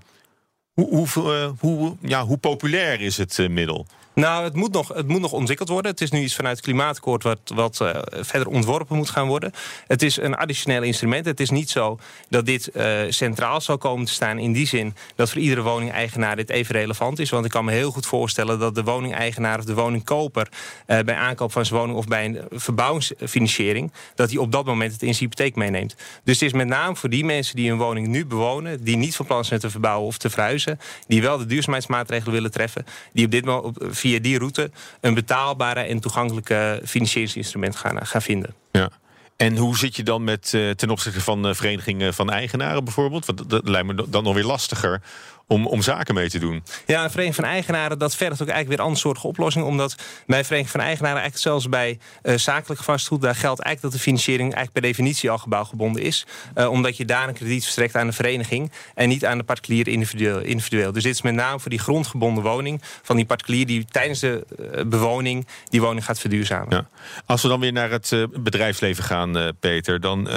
Hoe, 0.76 1.08
hoe, 1.14 1.54
hoe, 1.60 1.96
ja, 2.02 2.26
hoe 2.26 2.38
populair 2.38 3.02
is 3.02 3.18
het 3.18 3.38
uh, 3.38 3.50
middel? 3.50 3.86
Nou, 4.14 4.44
het 4.44 4.56
moet, 4.56 4.72
nog, 4.72 4.88
het 4.88 5.08
moet 5.08 5.22
nog 5.22 5.32
ontwikkeld 5.32 5.70
worden. 5.70 5.92
Het 5.92 6.02
is 6.02 6.12
nu 6.12 6.20
iets 6.20 6.36
vanuit 6.36 6.56
het 6.56 6.66
klimaatakkoord 6.66 7.24
wat, 7.24 7.40
wat 7.56 7.80
uh, 7.82 7.90
verder 8.10 8.48
ontworpen 8.48 8.98
moet 8.98 9.10
gaan 9.10 9.28
worden. 9.28 9.52
Het 9.88 10.02
is 10.02 10.18
een 10.18 10.36
additioneel 10.36 10.82
instrument. 10.82 11.26
Het 11.26 11.40
is 11.40 11.50
niet 11.50 11.70
zo 11.70 12.00
dat 12.30 12.46
dit 12.46 12.72
centraal 13.10 13.62
zal 13.62 13.78
komen 13.78 14.06
te 14.06 14.12
staan 14.12 14.38
in 14.38 14.54
die 14.54 14.68
zin 14.68 14.96
dat 15.16 15.32
voor 15.32 15.42
iedere 15.42 15.62
woningeigenaar 15.62 16.36
dit 16.36 16.50
even 16.50 16.76
relevant 16.76 17.20
is. 17.20 17.30
Want 17.30 17.46
ik 17.46 17.52
kan 17.52 17.66
me 17.66 17.72
heel 17.72 17.92
goed 17.92 18.06
voorstellen 18.06 18.60
dat 18.60 18.76
de 18.76 18.84
woningeigenaar 18.84 19.60
of 19.60 19.66
de 19.66 19.74
woningkoper 19.74 20.50
bij 20.86 21.16
aankoop 21.16 21.52
van 21.52 21.66
zijn 21.66 21.80
woning 21.80 21.98
of 21.98 22.08
bij 22.08 22.26
een 22.26 22.42
verbouwingsfinanciering, 22.52 23.92
dat 24.16 24.30
hij 24.30 24.40
op 24.40 24.52
dat 24.52 24.66
moment 24.66 24.92
het 24.92 25.02
in 25.02 25.16
zijn 25.16 25.30
hypotheek 25.30 25.56
meeneemt. 25.56 25.96
Dus 26.24 26.40
het 26.40 26.50
is 26.50 26.54
met 26.54 26.68
name 26.68 26.96
voor 26.96 27.10
die 27.10 27.26
mensen 27.26 27.56
die 27.56 27.70
hun 27.70 27.78
woning 27.78 28.08
nu 28.08 28.26
bewonen, 28.26 28.84
die 28.84 28.98
niet 28.98 29.16
van 29.16 29.26
plan 29.26 29.46
zijn 29.46 29.60
te 29.60 29.70
verbouwen 29.70 30.08
of 30.08 30.18
te 30.18 30.30
verhuizen 30.30 30.65
die 31.08 31.22
wel 31.22 31.38
de 31.38 31.46
duurzaamheidsmaatregelen 31.46 32.34
willen 32.34 32.52
treffen, 32.52 32.86
die 33.14 33.26
op 33.26 33.32
dit 33.32 33.46
moment 33.46 33.78
via 33.80 34.20
die 34.20 34.38
route 34.38 34.72
een 35.02 35.14
betaalbare 35.14 35.80
en 35.80 36.00
toegankelijke 36.00 36.82
financieringsinstrument 36.86 37.76
gaan, 37.76 38.06
gaan 38.06 38.22
vinden. 38.22 38.54
Ja. 38.72 38.90
En 39.38 39.58
hoe 39.58 39.78
zit 39.78 39.96
je 39.96 40.04
dan 40.04 40.24
met 40.24 40.50
ten 40.76 40.90
opzichte 40.90 41.22
van 41.22 41.56
verenigingen 41.56 42.14
van 42.14 42.30
eigenaren 42.30 42.84
bijvoorbeeld? 42.84 43.26
Want 43.26 43.50
dat 43.50 43.68
lijkt 43.68 43.88
me 43.88 44.10
dan 44.10 44.24
nog 44.24 44.34
weer 44.34 44.44
lastiger 44.44 45.02
om, 45.48 45.68
om 45.68 45.82
zaken 45.82 46.14
mee 46.14 46.30
te 46.30 46.40
doen. 46.40 46.64
Ja, 46.86 47.04
een 47.04 47.10
vereniging 47.10 47.36
van 47.36 47.44
eigenaren, 47.44 48.00
dat 48.00 48.16
vergt 48.16 48.42
ook 48.42 48.48
eigenlijk 48.48 48.78
weer 48.78 48.80
andere 48.80 49.00
soortige 49.00 49.28
oplossingen. 49.28 49.68
Omdat 49.68 49.96
bij 50.26 50.44
vereniging 50.44 50.70
van 50.70 50.80
eigenaren, 50.80 51.22
eigenlijk 51.22 51.48
zelfs 51.48 51.70
bij 51.70 52.00
uh, 52.24 52.38
zakelijk 52.38 52.84
vastgoed, 52.84 53.22
daar 53.22 53.36
geldt 53.36 53.62
eigenlijk 53.62 53.82
dat 53.82 53.92
de 53.92 54.10
financiering 54.10 54.54
eigenlijk 54.54 54.74
per 54.74 54.82
definitie 54.82 55.30
al 55.30 55.38
gebouwgebonden 55.38 56.02
is. 56.02 56.26
Uh, 56.56 56.70
omdat 56.70 56.98
je 56.98 57.06
daar 57.06 57.28
een 57.28 57.34
krediet 57.34 57.64
verstrekt 57.64 57.96
aan 57.96 58.08
de 58.08 58.14
vereniging 58.14 58.72
en 58.96 59.10
niet 59.10 59.26
aan 59.26 59.38
de 59.38 59.44
particulier 59.44 59.88
individueel. 59.88 60.40
individueel. 60.40 60.92
Dus 60.92 61.04
dit 61.04 61.14
is 61.14 61.22
met 61.22 61.34
name 61.34 61.60
voor 61.60 61.70
die 61.70 61.80
grondgebonden 61.80 62.44
woning 62.44 62.82
van 63.02 63.16
die 63.16 63.26
particulier 63.26 63.66
die 63.66 63.86
tijdens 63.86 64.20
de 64.20 64.46
uh, 64.60 64.86
bewoning 64.86 65.48
die 65.70 65.82
woning 65.82 66.06
gaat 66.06 66.20
verduurzamen. 66.20 66.76
Ja. 66.76 66.88
Als 67.26 67.42
we 67.42 67.48
dan 67.48 67.60
weer 67.60 67.72
naar 67.72 67.92
het 67.92 68.28
bedrijfsleven 68.44 69.04
gaan, 69.04 69.54
Peter, 69.60 70.00
dan 70.00 70.30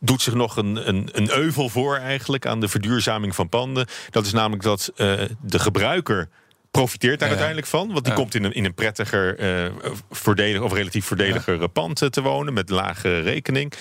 doet 0.00 0.22
zich 0.22 0.34
nog 0.34 0.56
een, 0.56 0.88
een, 0.88 1.08
een 1.12 1.30
euvel 1.30 1.68
voor 1.68 1.96
eigenlijk 1.96 2.46
aan 2.46 2.60
de 2.60 2.68
verduurzaming 2.68 3.34
van 3.34 3.48
panden. 3.48 3.86
Dat 4.10 4.26
is 4.26 4.27
namelijk 4.32 4.62
dat 4.62 4.92
uh, 4.96 5.20
de 5.40 5.58
gebruiker 5.58 6.28
profiteert 6.70 7.18
daar 7.18 7.28
uiteindelijk 7.28 7.66
van. 7.66 7.92
Want 7.92 8.04
die 8.04 8.14
komt 8.14 8.34
in 8.34 8.44
een, 8.44 8.52
in 8.52 8.64
een 8.64 8.74
prettiger, 8.74 9.40
uh, 9.64 9.72
voordelig, 10.10 10.60
of 10.60 10.72
relatief 10.72 11.04
voordeliger 11.04 11.60
ja. 11.60 11.66
pand 11.66 12.12
te 12.12 12.22
wonen... 12.22 12.52
met 12.52 12.70
lage 12.70 13.20
rekening 13.20 13.72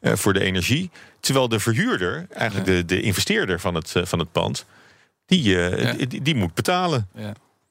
uh, 0.00 0.12
voor 0.12 0.32
de 0.32 0.40
energie. 0.40 0.90
Terwijl 1.20 1.48
de 1.48 1.60
verhuurder, 1.60 2.26
eigenlijk 2.32 2.66
de, 2.66 2.84
de 2.84 3.00
investeerder 3.00 3.60
van 3.60 3.74
het, 3.74 3.92
van 4.02 4.18
het 4.18 4.32
pand... 4.32 4.66
Die, 5.26 5.58
die, 6.06 6.22
die, 6.22 6.34
moet 6.34 6.54
betalen. 6.54 7.08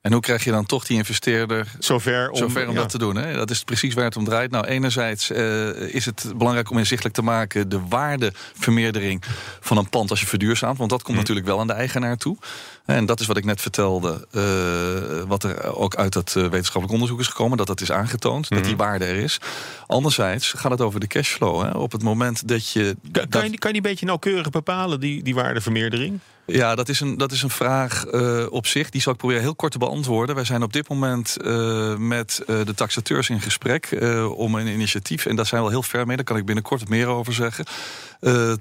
En 0.05 0.11
hoe 0.11 0.21
krijg 0.21 0.43
je 0.43 0.51
dan 0.51 0.65
toch 0.65 0.85
die 0.85 0.97
investeerder 0.97 1.67
zover 1.79 2.29
om, 2.29 2.37
zover 2.37 2.67
om 2.67 2.75
dat 2.75 2.89
te 2.89 2.97
doen? 2.97 3.15
Hè? 3.15 3.33
Dat 3.33 3.49
is 3.49 3.63
precies 3.63 3.93
waar 3.93 4.03
het 4.03 4.15
om 4.15 4.23
draait. 4.23 4.51
Nou, 4.51 4.65
enerzijds 4.65 5.31
uh, 5.31 5.69
is 5.69 6.05
het 6.05 6.33
belangrijk 6.35 6.69
om 6.69 6.77
inzichtelijk 6.77 7.15
te 7.15 7.21
maken 7.21 7.69
de 7.69 7.79
waardevermeerdering 7.89 9.23
van 9.59 9.77
een 9.77 9.89
pand 9.89 10.09
als 10.09 10.19
je 10.19 10.25
verduurzaamt. 10.25 10.77
Want 10.77 10.89
dat 10.89 11.01
komt 11.01 11.13
mm. 11.13 11.19
natuurlijk 11.19 11.47
wel 11.47 11.59
aan 11.59 11.67
de 11.67 11.73
eigenaar 11.73 12.17
toe. 12.17 12.37
En 12.85 13.05
dat 13.05 13.19
is 13.19 13.27
wat 13.27 13.37
ik 13.37 13.45
net 13.45 13.61
vertelde, 13.61 14.27
uh, 14.31 15.27
wat 15.27 15.43
er 15.43 15.75
ook 15.75 15.95
uit 15.95 16.13
dat 16.13 16.33
wetenschappelijk 16.33 16.91
onderzoek 16.91 17.19
is 17.19 17.27
gekomen, 17.27 17.57
dat 17.57 17.67
dat 17.67 17.81
is 17.81 17.91
aangetoond, 17.91 18.49
mm. 18.49 18.57
dat 18.57 18.65
die 18.65 18.77
waarde 18.77 19.05
er 19.05 19.15
is. 19.15 19.37
Anderzijds 19.87 20.53
gaat 20.57 20.71
het 20.71 20.81
over 20.81 20.99
de 20.99 21.07
cashflow. 21.07 21.61
Hè? 21.61 21.69
Op 21.69 21.91
het 21.91 22.03
moment 22.03 22.47
dat 22.47 22.69
je. 22.69 22.95
Kan, 23.11 23.27
kan, 23.27 23.51
je, 23.51 23.57
kan 23.57 23.73
je 23.73 23.73
die 23.73 23.75
een 23.75 23.81
beetje 23.81 24.05
nauwkeurig 24.05 24.49
bepalen, 24.49 24.99
die, 24.99 25.23
die 25.23 25.35
waardevermeerdering? 25.35 26.19
Ja, 26.45 26.75
dat 26.75 26.89
is 26.89 26.99
een, 26.99 27.17
dat 27.17 27.31
is 27.31 27.41
een 27.41 27.49
vraag 27.49 28.05
uh, 28.11 28.45
op 28.49 28.67
zich. 28.67 28.89
Die 28.89 29.01
zal 29.01 29.11
ik 29.11 29.17
proberen 29.17 29.41
heel 29.41 29.55
kort 29.55 29.71
te 29.71 29.77
beantwoorden. 29.77 30.35
Wij 30.35 30.43
zijn 30.43 30.63
op 30.63 30.73
dit 30.73 30.89
moment 30.89 31.37
uh, 31.41 31.95
met 31.95 32.43
uh, 32.47 32.65
de 32.65 32.73
taxateurs 32.73 33.29
in 33.29 33.41
gesprek 33.41 33.97
om 34.35 34.55
een 34.55 34.67
initiatief, 34.67 35.25
en 35.25 35.35
daar 35.35 35.45
zijn 35.45 35.61
we 35.61 35.67
al 35.67 35.73
heel 35.73 35.83
ver 35.83 36.05
mee, 36.05 36.15
daar 36.15 36.25
kan 36.25 36.37
ik 36.37 36.45
binnenkort 36.45 36.89
meer 36.89 37.07
over 37.07 37.33
zeggen, 37.33 37.65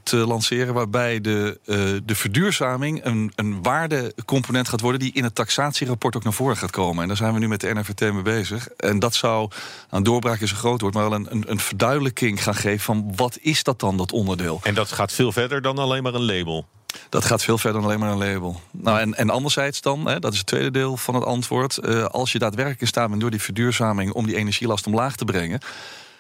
te 0.03 0.17
lanceren. 0.17 0.75
Waarbij 0.75 1.21
de, 1.21 1.61
de 2.05 2.15
verduurzaming 2.15 3.05
een, 3.05 3.33
een 3.35 3.63
waardecomponent 3.63 4.69
gaat 4.69 4.81
worden 4.81 5.01
die 5.01 5.13
in 5.13 5.25
het 5.25 5.35
taxatierapport 5.35 6.17
ook 6.17 6.25
naar 6.25 6.33
voren 6.33 6.57
gaat 6.57 6.71
komen. 6.71 7.03
En 7.03 7.09
daar 7.09 7.17
zijn 7.17 7.33
we 7.33 7.39
nu 7.39 7.49
met 7.49 7.61
de 7.61 7.75
NRVT 7.75 8.01
mee 8.01 8.23
bezig. 8.23 8.69
En 8.69 8.99
dat 8.99 9.15
zou, 9.15 9.51
een 9.91 10.03
doorbraak 10.03 10.41
is 10.41 10.51
een 10.51 10.57
groot 10.57 10.81
woord, 10.81 10.95
maar 10.95 11.09
wel 11.09 11.19
een, 11.19 11.27
een, 11.31 11.45
een 11.47 11.61
verduidelijking 11.61 12.43
gaan 12.43 12.55
geven 12.55 12.85
van 12.85 13.13
wat 13.17 13.39
is 13.41 13.63
dat 13.63 13.81
dan, 13.81 13.97
dat 13.97 14.13
onderdeel. 14.13 14.61
En 14.63 14.75
dat 14.75 14.93
gaat 14.93 15.13
veel 15.13 15.33
verder 15.33 15.63
dan 15.63 15.79
alleen 15.79 16.03
maar 16.03 16.15
een 16.15 16.25
label. 16.25 16.67
Dat 17.09 17.25
gaat 17.25 17.43
veel 17.43 17.59
verder 17.59 17.81
dan 17.81 17.91
alleen 17.91 18.01
maar 18.01 18.11
een 18.11 18.33
label. 18.33 18.61
Nou, 18.71 19.01
en, 19.01 19.15
en 19.15 19.31
anderzijds 19.31 19.81
dan, 19.81 20.09
hè, 20.09 20.19
dat 20.19 20.33
is 20.33 20.39
het 20.39 20.47
tweede 20.47 20.71
deel 20.71 20.97
van 20.97 21.15
het 21.15 21.25
antwoord. 21.25 21.79
Uh, 21.83 22.05
als 22.05 22.33
je 22.33 22.39
daadwerkelijk 22.39 22.81
in 22.81 22.87
staat 22.87 23.09
bent 23.09 23.21
door 23.21 23.31
die 23.31 23.41
verduurzaming 23.41 24.13
om 24.13 24.27
die 24.27 24.37
energielast 24.37 24.87
omlaag 24.87 25.17
te 25.17 25.25
brengen, 25.25 25.61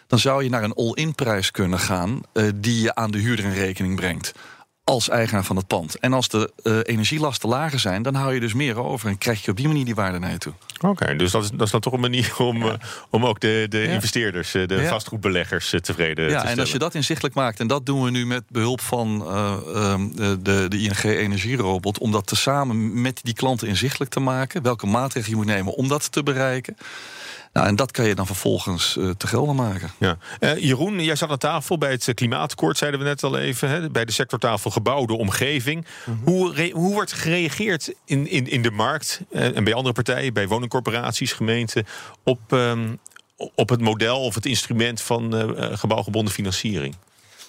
dan 0.06 0.18
zou 0.18 0.42
je 0.42 0.50
naar 0.50 0.62
een 0.62 0.74
all-in 0.74 1.14
prijs 1.14 1.50
kunnen 1.50 1.78
gaan 1.78 2.20
uh, 2.32 2.48
die 2.54 2.82
je 2.82 2.94
aan 2.94 3.10
de 3.10 3.18
huurder 3.18 3.44
in 3.44 3.52
rekening 3.52 3.96
brengt 3.96 4.32
als 4.84 5.08
eigenaar 5.08 5.44
van 5.44 5.56
het 5.56 5.66
pand. 5.66 5.98
En 5.98 6.12
als 6.12 6.28
de 6.28 6.52
uh, 6.62 6.78
energielasten 6.82 7.48
lager 7.48 7.78
zijn, 7.78 8.02
dan 8.02 8.14
hou 8.14 8.34
je 8.34 8.40
dus 8.40 8.54
meer 8.54 8.84
over 8.84 9.08
en 9.08 9.18
krijg 9.18 9.44
je 9.44 9.50
op 9.50 9.56
die 9.56 9.66
manier 9.66 9.84
die 9.84 9.94
waarde 9.94 10.18
naar 10.18 10.30
je 10.30 10.38
toe. 10.38 10.52
Oké, 10.80 11.16
dus 11.16 11.30
dat 11.30 11.42
is, 11.42 11.50
dat 11.50 11.60
is 11.60 11.70
dan 11.70 11.80
toch 11.80 11.92
een 11.92 12.00
manier 12.00 12.34
om, 12.48 12.64
ja. 12.64 12.72
uh, 12.72 12.74
om 13.10 13.26
ook 13.26 13.40
de, 13.40 13.66
de 13.68 13.78
ja. 13.78 13.92
investeerders, 13.92 14.50
de 14.52 14.66
ja. 14.68 14.88
vastgoedbeleggers 14.88 15.74
tevreden 15.80 16.30
ja, 16.30 16.40
te 16.40 16.46
en 16.46 16.58
als 16.58 16.72
je 16.72 16.78
dat 16.78 16.94
inzichtelijk 16.94 17.34
maakt, 17.34 17.60
en 17.60 17.66
dat 17.66 17.86
doen 17.86 18.02
we 18.02 18.10
nu 18.10 18.26
met 18.26 18.44
behulp 18.48 18.80
van 18.80 19.22
uh, 19.26 19.96
de, 20.42 20.66
de 20.68 20.78
ING 20.78 21.02
Energierobot, 21.02 21.98
om 21.98 22.12
dat 22.12 22.26
tezamen 22.26 23.00
met 23.00 23.20
die 23.22 23.34
klanten 23.34 23.68
inzichtelijk 23.68 24.10
te 24.10 24.20
maken, 24.20 24.62
welke 24.62 24.86
maatregelen 24.86 25.38
je 25.38 25.44
moet 25.44 25.54
nemen 25.54 25.74
om 25.74 25.88
dat 25.88 26.12
te 26.12 26.22
bereiken. 26.22 26.76
Nou, 27.54 27.66
en 27.66 27.76
dat 27.76 27.90
kan 27.90 28.06
je 28.06 28.14
dan 28.14 28.26
vervolgens 28.26 28.96
uh, 28.96 29.10
te 29.10 29.26
gelden 29.26 29.56
maken. 29.56 29.90
Ja. 29.98 30.16
Uh, 30.40 30.56
Jeroen, 30.58 31.00
jij 31.00 31.16
zat 31.16 31.30
aan 31.30 31.38
tafel 31.38 31.78
bij 31.78 31.90
het 31.90 32.14
klimaatakkoord, 32.14 32.78
zeiden 32.78 33.00
we 33.00 33.06
net 33.06 33.22
al 33.22 33.38
even. 33.38 33.68
Hè, 33.68 33.90
bij 33.90 34.04
de 34.04 34.12
sectortafel 34.12 34.70
gebouwde 34.70 35.16
omgeving. 35.16 35.86
Mm 36.04 36.14
-hmm. 36.14 36.24
hoe, 36.24 36.70
hoe 36.72 36.92
wordt 36.92 37.12
gereageerd 37.12 37.94
in, 38.04 38.30
in, 38.30 38.46
in 38.46 38.62
de 38.62 38.70
markt 38.70 39.20
uh, 39.30 39.56
en 39.56 39.64
bij 39.64 39.74
andere 39.74 39.94
partijen, 39.94 40.32
bij 40.32 40.48
woningcorporaties, 40.48 41.32
gemeenten, 41.32 41.86
op, 42.22 42.40
um, 42.52 42.98
op 43.54 43.68
het 43.68 43.80
model 43.80 44.20
of 44.20 44.34
het 44.34 44.46
instrument 44.46 45.00
van 45.00 45.34
gebouwgebonden 45.78 46.32
financiering? 46.32 46.96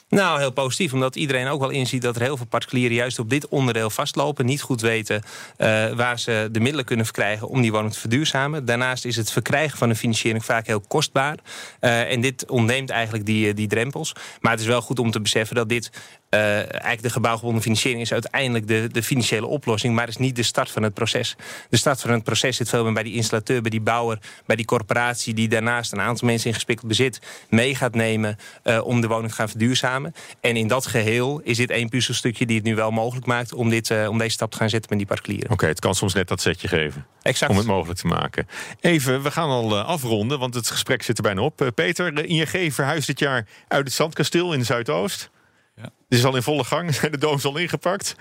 Nou, 0.10 0.40
heel 0.40 0.52
positief, 0.52 0.94
omdat 0.94 1.16
iedereen 1.16 1.48
ook 1.48 1.60
wel 1.60 1.70
inziet 1.70 2.02
dat 2.02 2.16
er 2.16 2.22
heel 2.22 2.38
veel 2.38 2.46
particulieren 2.46 2.96
juist 2.96 3.20
op 3.20 3.30
dit 3.30 3.48
onderdeel 3.48 3.90
vastlopen, 3.90 4.46
niet 4.46 4.62
goed 4.62 4.82
weten 4.82 5.24
uh, 5.58 5.92
waar 5.92 6.20
ze 6.20 6.50
de 6.52 6.60
middelen 6.60 6.86
kunnen 6.86 7.06
verkrijgen 7.06 7.48
om 7.48 7.62
die 7.62 7.72
woning 7.72 7.94
te 7.94 8.00
verduurzamen. 8.00 8.66
Daarnaast 8.66 9.06
is 9.06 9.16
het 9.16 9.32
verkrijgen 9.32 9.78
van 9.78 9.90
een 9.90 9.96
financiering 9.96 10.46
vaak 10.46 10.68
heel 10.68 10.82
kostbaar. 10.88 11.38
Uh, 11.82 12.12
en 12.12 12.22
dit 12.22 12.50
ontneemt 12.50 12.90
eigenlijk 12.90 13.26
die, 13.26 13.54
die 13.54 13.68
drempels. 13.68 14.16
Maar 14.40 14.52
het 14.52 14.62
is 14.62 14.68
wel 14.68 14.82
goed 14.82 15.00
om 15.00 15.12
te 15.12 15.22
beseffen 15.22 15.56
dat 15.56 15.70
dit 15.70 15.92
eigenlijk 16.36 17.02
de 17.02 17.10
gebouwgebonden 17.10 17.62
financiering 17.62 18.02
is 18.02 18.12
uiteindelijk 18.12 18.68
de, 18.68 18.90
de 18.92 19.04
financiële 19.04 19.46
oplossing, 19.46 19.96
maar 19.96 20.08
is 20.08 20.18
niet 20.18 20.36
de 20.36 20.44
start 20.44 20.72
van 20.72 20.84
het 20.84 20.94
proces. 20.94 21.36
De 21.70 21.78
start 21.78 22.02
van 22.02 22.12
het 22.12 22.24
proces 22.24 22.58
zit 22.58 22.70
veel 22.70 22.84
meer 22.84 22.94
bij 22.94 23.04
die 23.04 23.14
installateur, 23.14 23.62
bij 23.62 23.72
die 23.72 23.82
bouwer, 23.82 24.20
bij 24.46 24.56
die 24.56 24.66
corporatie 24.66 25.34
die 25.34 25.48
daarnaast 25.48 25.92
een 25.92 26.02
aantal 26.02 26.28
mensen 26.28 26.48
in 26.48 26.54
gespikkeld 26.54 26.88
bezit 26.88 27.20
mee 27.50 27.76
gaat 27.76 27.96
nemen 27.96 28.38
uh, 28.64 28.86
om 28.86 29.02
de 29.02 29.08
woning 29.08 29.30
te 29.30 29.36
gaan 29.36 29.50
verduurzamen. 29.50 30.14
En 30.42 30.56
in 30.56 30.68
dat 30.68 30.88
geheel 30.88 31.42
is 31.44 31.58
dit 31.58 31.70
één 31.70 31.90
puzzelstukje 31.90 32.46
die 32.46 32.56
het 32.56 32.66
nu 32.66 32.76
wel 32.76 32.92
mogelijk 32.92 33.26
maakt 33.26 33.54
om, 33.54 33.70
dit, 33.70 33.90
uh, 33.90 34.10
om 34.10 34.18
deze 34.18 34.32
stap 34.32 34.52
te 34.52 34.58
gaan 34.58 34.70
zetten 34.70 34.90
met 34.90 35.00
die 35.00 35.08
particulieren. 35.08 35.46
Oké, 35.46 35.54
okay, 35.54 35.70
het 35.70 35.80
kan 35.80 35.96
soms 35.96 36.14
net 36.14 36.28
dat 36.28 36.42
setje 36.42 36.68
geven. 36.68 37.06
Exact. 37.22 37.52
Om 37.52 37.58
het 37.58 37.68
mogelijk 37.68 38.00
te 38.00 38.08
maken. 38.08 38.48
Even, 38.80 39.24
we 39.24 39.32
gaan 39.32 39.50
al 39.50 39.80
afronden, 39.80 40.40
want 40.40 40.54
het 40.54 40.70
gesprek 40.70 41.04
zit 41.04 41.18
er 41.18 41.24
bijna 41.24 41.42
op. 41.42 41.72
Peter, 41.76 42.26
ING 42.26 42.74
verhuist 42.74 43.08
dit 43.08 43.20
jaar 43.20 43.48
uit 43.68 43.86
het 43.86 43.94
Zandkasteel 43.94 44.54
in 44.54 44.60
de 44.60 44.66
Zuidoost. 44.66 45.30
Ja. 45.76 45.84
Het 45.84 46.18
is 46.18 46.26
al 46.26 46.36
in 46.36 46.44
volle 46.44 46.64
gang. 46.64 46.94
Zijn 46.94 47.12
de 47.18 47.18
doos 47.18 47.46
al 47.46 47.58
ingepakt? 47.58 48.16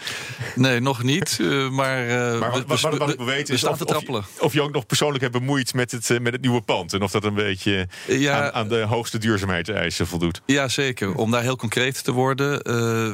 Nee, 0.54 0.80
nog 0.80 1.02
niet. 1.02 1.38
Uh, 1.40 1.70
maar, 1.70 2.06
uh, 2.06 2.40
maar 2.40 2.50
wat, 2.50 2.80
wat, 2.80 2.96
wat 2.96 3.10
ik 3.10 3.16
wil 3.16 3.26
weten 3.26 3.54
is 3.54 3.64
of, 3.64 3.80
of, 3.80 4.00
je, 4.06 4.22
of, 4.40 4.52
je, 4.52 4.62
ook 4.62 4.72
nog 4.72 4.86
persoonlijk 4.86 5.20
hebt 5.20 5.32
bemoeid 5.32 5.74
met 5.74 5.90
het, 5.90 6.08
uh, 6.08 6.20
met 6.20 6.32
het 6.32 6.42
nieuwe 6.42 6.60
pand. 6.60 6.92
En 6.92 7.02
of 7.02 7.10
dat 7.10 7.24
een 7.24 7.34
beetje 7.34 7.88
ja, 8.06 8.42
aan, 8.42 8.52
aan, 8.52 8.68
de 8.68 8.80
hoogste 8.80 9.18
duurzaamheidseisen 9.18 10.06
voldoet. 10.06 10.40
Ja, 10.46 10.68
zeker. 10.68 11.14
Om 11.14 11.30
daar 11.30 11.42
heel 11.42 11.56
concreet 11.56 12.04
te 12.04 12.12
worden. 12.12 12.62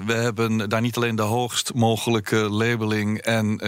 we 0.07 0.13
hebben 0.13 0.69
daar 0.69 0.81
niet 0.81 0.97
alleen 0.97 1.17
de 1.17 1.23
hoogst 1.23 1.75
mogelijke 1.75 2.37
labeling 2.37 3.19
en 3.19 3.61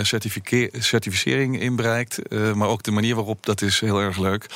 certificering 0.78 1.60
in 1.60 1.76
bereikt. 1.76 2.18
maar 2.54 2.68
ook 2.68 2.82
de 2.82 2.90
manier 2.90 3.14
waarop, 3.14 3.46
dat 3.46 3.62
is 3.62 3.80
heel 3.80 3.98
erg 4.00 4.18
leuk. 4.18 4.46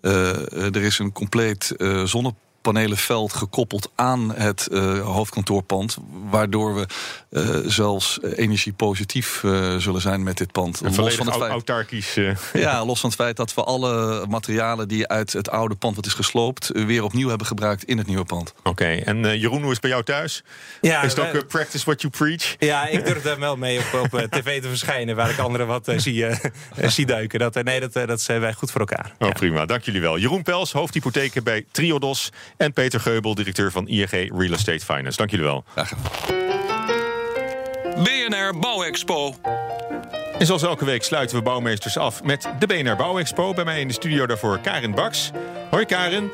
er 0.00 0.82
is 0.82 0.98
een 0.98 1.12
compleet 1.12 1.74
zonnepaneel 2.04 2.41
panelenveld 2.62 3.32
gekoppeld 3.32 3.90
aan 3.94 4.34
het 4.34 4.68
uh, 4.70 5.00
hoofdkantoorpand. 5.00 5.96
Waardoor 6.30 6.74
we 6.74 6.86
uh, 7.30 7.70
zelfs 7.70 8.18
energiepositief 8.22 9.42
uh, 9.42 9.76
zullen 9.76 10.00
zijn 10.00 10.22
met 10.22 10.36
dit 10.38 10.52
pand. 10.52 10.80
En 10.80 10.94
los 10.94 11.14
van 11.14 11.26
het 11.26 11.36
feit, 11.36 11.50
autarkisch. 11.50 12.18
Ja, 12.52 12.84
los 12.84 13.00
van 13.00 13.10
het 13.10 13.18
feit 13.18 13.36
dat 13.36 13.54
we 13.54 13.64
alle 13.64 14.26
materialen 14.28 14.88
die 14.88 15.08
uit 15.08 15.32
het 15.32 15.50
oude 15.50 15.74
pand 15.74 15.96
wat 15.96 16.06
is 16.06 16.14
gesloopt... 16.14 16.70
weer 16.72 17.04
opnieuw 17.04 17.28
hebben 17.28 17.46
gebruikt 17.46 17.84
in 17.84 17.98
het 17.98 18.06
nieuwe 18.06 18.24
pand. 18.24 18.54
Oké, 18.58 18.68
okay. 18.68 18.98
en 19.00 19.38
Jeroen, 19.38 19.60
hoe 19.60 19.66
is 19.66 19.72
het 19.72 19.80
bij 19.80 19.90
jou 19.90 20.02
thuis? 20.02 20.44
Ja, 20.80 21.02
is 21.02 21.14
het 21.14 21.36
ook 21.36 21.46
practice 21.46 21.84
what 21.84 22.00
you 22.00 22.12
preach? 22.12 22.56
Ja, 22.58 22.86
ik 22.86 23.04
durf 23.04 23.22
daar 23.22 23.38
wel 23.38 23.56
mee 23.56 23.78
op, 23.78 24.12
op 24.12 24.26
tv 24.30 24.62
te 24.62 24.68
verschijnen... 24.68 25.16
waar 25.16 25.30
ik 25.30 25.38
anderen 25.38 25.66
wat 25.66 25.92
zie, 25.96 26.26
zie 26.76 27.06
duiken. 27.06 27.38
Dat, 27.38 27.62
nee, 27.62 27.80
dat, 27.80 27.92
dat 27.92 28.20
zijn 28.20 28.40
wij 28.40 28.52
goed 28.52 28.70
voor 28.70 28.80
elkaar. 28.80 29.14
Oh, 29.18 29.28
ja. 29.28 29.34
prima, 29.34 29.66
dank 29.66 29.84
jullie 29.84 30.00
wel. 30.00 30.18
Jeroen 30.18 30.42
Pels, 30.42 30.72
hoofdhypotheken 30.72 31.44
bij 31.44 31.64
Triodos... 31.70 32.30
En 32.56 32.72
Peter 32.72 33.00
Geubel, 33.00 33.34
directeur 33.34 33.70
van 33.70 33.88
ING 33.88 34.10
Real 34.10 34.52
Estate 34.52 34.84
Finance. 34.84 35.16
Dank 35.16 35.30
jullie 35.30 35.46
wel. 35.46 35.64
Graag 35.74 35.92
BNR 38.04 38.58
Bouwexpo. 38.58 39.34
En 40.38 40.46
zoals 40.46 40.62
elke 40.62 40.84
week 40.84 41.02
sluiten 41.02 41.36
we 41.36 41.42
bouwmeesters 41.42 41.96
af 41.96 42.22
met 42.22 42.48
de 42.58 42.66
BNR 42.66 42.96
Bouwexpo. 42.96 43.54
Bij 43.54 43.64
mij 43.64 43.80
in 43.80 43.88
de 43.88 43.94
studio 43.94 44.26
daarvoor 44.26 44.58
Karin 44.58 44.94
Baks. 44.94 45.30
Hoi 45.70 45.84
Karin. 45.84 46.30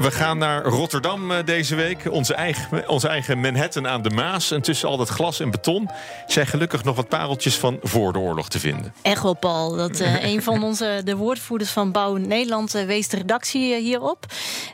We 0.00 0.10
gaan 0.10 0.38
naar 0.38 0.64
Rotterdam 0.64 1.30
eh, 1.30 1.44
deze 1.44 1.74
week. 1.74 2.10
Onze 2.10 2.34
eigen, 2.34 2.88
onze 2.88 3.08
eigen 3.08 3.40
Manhattan 3.40 3.88
aan 3.88 4.02
de 4.02 4.10
Maas. 4.10 4.50
En 4.50 4.62
tussen 4.62 4.88
al 4.88 4.96
dat 4.96 5.08
glas 5.08 5.40
en 5.40 5.50
beton 5.50 5.90
zijn 6.26 6.46
gelukkig 6.46 6.84
nog 6.84 6.96
wat 6.96 7.08
pareltjes 7.08 7.56
van 7.56 7.78
voor 7.82 8.12
de 8.12 8.18
oorlog 8.18 8.48
te 8.48 8.58
vinden. 8.58 8.94
Wel, 9.22 9.34
Paul. 9.34 9.76
Dat, 9.76 10.00
uh, 10.00 10.24
een 10.32 10.42
van 10.42 10.62
onze 10.62 11.00
de 11.04 11.16
woordvoerders 11.16 11.70
van 11.70 11.92
Bouw 11.92 12.16
Nederland 12.16 12.76
uh, 12.76 12.84
wees 12.84 13.08
de 13.08 13.16
redactie 13.16 13.76
hierop. 13.76 14.26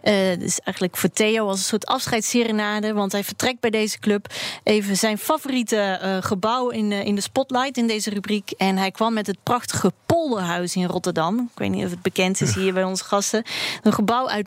Uh, 0.05 0.13
dus 0.39 0.61
eigenlijk 0.61 0.97
voor 0.97 1.11
Theo 1.11 1.49
als 1.49 1.59
een 1.59 1.65
soort 1.65 1.87
afscheidsserenade. 1.87 2.93
Want 2.93 3.13
hij 3.13 3.25
vertrekt 3.25 3.61
bij 3.61 3.71
deze 3.71 3.99
club. 3.99 4.27
Even 4.63 4.97
zijn 4.97 5.19
favoriete 5.19 6.19
gebouw 6.23 6.69
in, 6.69 6.93
in 6.93 7.15
de 7.15 7.21
spotlight 7.21 7.77
in 7.77 7.87
deze 7.87 8.11
rubriek. 8.11 8.51
En 8.51 8.77
hij 8.77 8.91
kwam 8.91 9.13
met 9.13 9.27
het 9.27 9.39
prachtige 9.43 9.93
Polderhuis 10.07 10.77
in 10.77 10.87
Rotterdam. 10.87 11.39
Ik 11.53 11.59
weet 11.59 11.71
niet 11.71 11.85
of 11.85 11.91
het 11.91 12.03
bekend 12.03 12.41
is 12.41 12.55
hier 12.61 12.73
bij 12.73 12.85
onze 12.85 13.05
gasten. 13.05 13.45
Een 13.83 13.93
gebouw 13.93 14.29
uit 14.29 14.47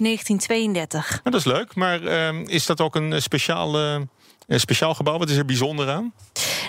1932. 0.74 1.10
Nou, 1.10 1.22
dat 1.24 1.34
is 1.34 1.46
leuk, 1.46 1.76
maar 1.76 2.02
uh, 2.02 2.48
is 2.48 2.66
dat 2.66 2.82
ook 2.82 2.96
een 2.96 3.22
speciaal, 3.22 3.80
uh, 3.80 4.02
een 4.48 4.60
speciaal 4.60 4.94
gebouw? 4.94 5.18
Wat 5.18 5.30
is 5.30 5.38
er 5.38 5.46
bijzonder 5.46 5.90
aan? 5.90 6.14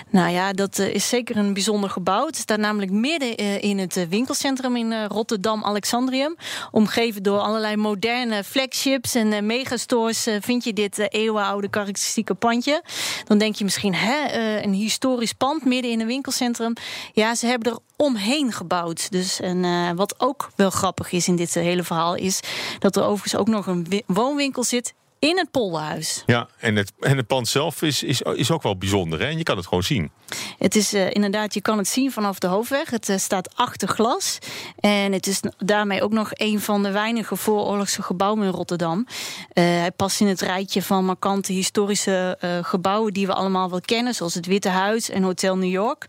Nou 0.09 0.29
ja, 0.29 0.51
dat 0.51 0.79
uh, 0.79 0.93
is 0.93 1.09
zeker 1.09 1.37
een 1.37 1.53
bijzonder 1.53 1.89
gebouw. 1.89 2.25
Het 2.25 2.35
staat 2.35 2.59
namelijk 2.59 2.91
midden 2.91 3.41
uh, 3.41 3.63
in 3.63 3.77
het 3.77 4.07
winkelcentrum 4.09 4.75
in 4.75 5.05
Rotterdam-Alexandrium. 5.05 6.35
Omgeven 6.71 7.23
door 7.23 7.39
allerlei 7.39 7.75
moderne 7.75 8.43
flagships 8.43 9.15
en 9.15 9.45
megastores... 9.45 10.27
vind 10.39 10.63
je 10.63 10.73
dit 10.73 11.13
eeuwenoude 11.13 11.69
karakteristieke 11.69 12.33
pandje. 12.33 12.83
Dan 13.25 13.37
denk 13.37 13.55
je 13.55 13.63
misschien, 13.63 13.95
hè, 13.95 14.31
een 14.63 14.73
historisch 14.73 15.33
pand 15.33 15.65
midden 15.65 15.91
in 15.91 15.99
een 15.99 16.07
winkelcentrum. 16.07 16.73
Ja, 17.13 17.35
ze 17.35 17.45
hebben 17.45 17.71
er 17.71 17.79
omheen 17.95 18.51
gebouwd. 18.51 19.11
Dus 19.11 19.39
en, 19.39 19.95
wat 19.95 20.19
ook 20.19 20.49
wel 20.55 20.69
grappig 20.69 21.11
is 21.11 21.27
in 21.27 21.35
dit 21.35 21.53
hele 21.53 21.83
verhaal, 21.83 22.15
is 22.15 22.39
dat 22.79 22.95
er 22.95 23.03
overigens 23.03 23.35
ook 23.35 23.47
nog 23.47 23.67
een 23.67 24.03
woonwinkel 24.05 24.63
zit 24.63 24.93
in 25.19 25.37
het 25.37 25.51
polderhuis. 25.51 26.23
Ja, 26.25 26.47
en 26.57 26.75
het, 26.75 26.93
en 26.99 27.17
het 27.17 27.27
pand 27.27 27.47
zelf 27.47 27.81
is, 27.81 28.03
is, 28.03 28.21
is 28.21 28.51
ook 28.51 28.63
wel 28.63 28.77
bijzonder. 28.77 29.19
Hè? 29.19 29.25
En 29.25 29.37
je 29.37 29.43
kan 29.43 29.57
het 29.57 29.67
gewoon 29.67 29.83
zien. 29.83 30.11
Het 30.57 30.75
is 30.75 30.93
uh, 30.93 31.13
inderdaad, 31.13 31.53
je 31.53 31.61
kan 31.61 31.77
het 31.77 31.87
zien 31.87 32.11
vanaf 32.11 32.39
de 32.39 32.47
hoofdweg. 32.47 32.89
Het 32.89 33.09
uh, 33.09 33.17
staat 33.17 33.55
achter 33.55 33.87
glas. 33.87 34.37
En 34.79 35.11
het 35.11 35.27
is 35.27 35.41
daarmee 35.57 36.01
ook 36.01 36.11
nog 36.11 36.29
een 36.33 36.59
van 36.59 36.83
de 36.83 36.91
weinige 36.91 37.35
vooroorlogse 37.35 38.01
gebouwen 38.01 38.45
in 38.45 38.51
Rotterdam. 38.51 39.07
Uh, 39.07 39.63
hij 39.63 39.91
past 39.91 40.21
in 40.21 40.27
het 40.27 40.41
rijtje 40.41 40.81
van 40.81 41.05
markante 41.05 41.53
historische 41.53 42.37
gebouwen 42.61 43.13
die 43.13 43.27
we 43.27 43.33
allemaal 43.33 43.69
wel 43.69 43.81
kennen. 43.81 44.13
Zoals 44.13 44.33
het 44.33 44.45
Witte 44.45 44.69
Huis 44.69 45.09
en 45.09 45.23
Hotel 45.23 45.57
New 45.57 45.71
York. 45.71 46.05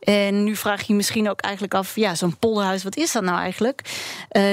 En 0.00 0.44
nu 0.44 0.56
vraag 0.56 0.82
je 0.82 0.94
misschien 0.94 1.30
ook 1.30 1.40
eigenlijk 1.40 1.74
af, 1.74 1.96
ja, 1.96 2.14
zo'n 2.14 2.36
polderhuis, 2.38 2.82
wat 2.82 2.96
is 2.96 3.12
dat 3.12 3.22
nou 3.22 3.38
eigenlijk? 3.38 3.82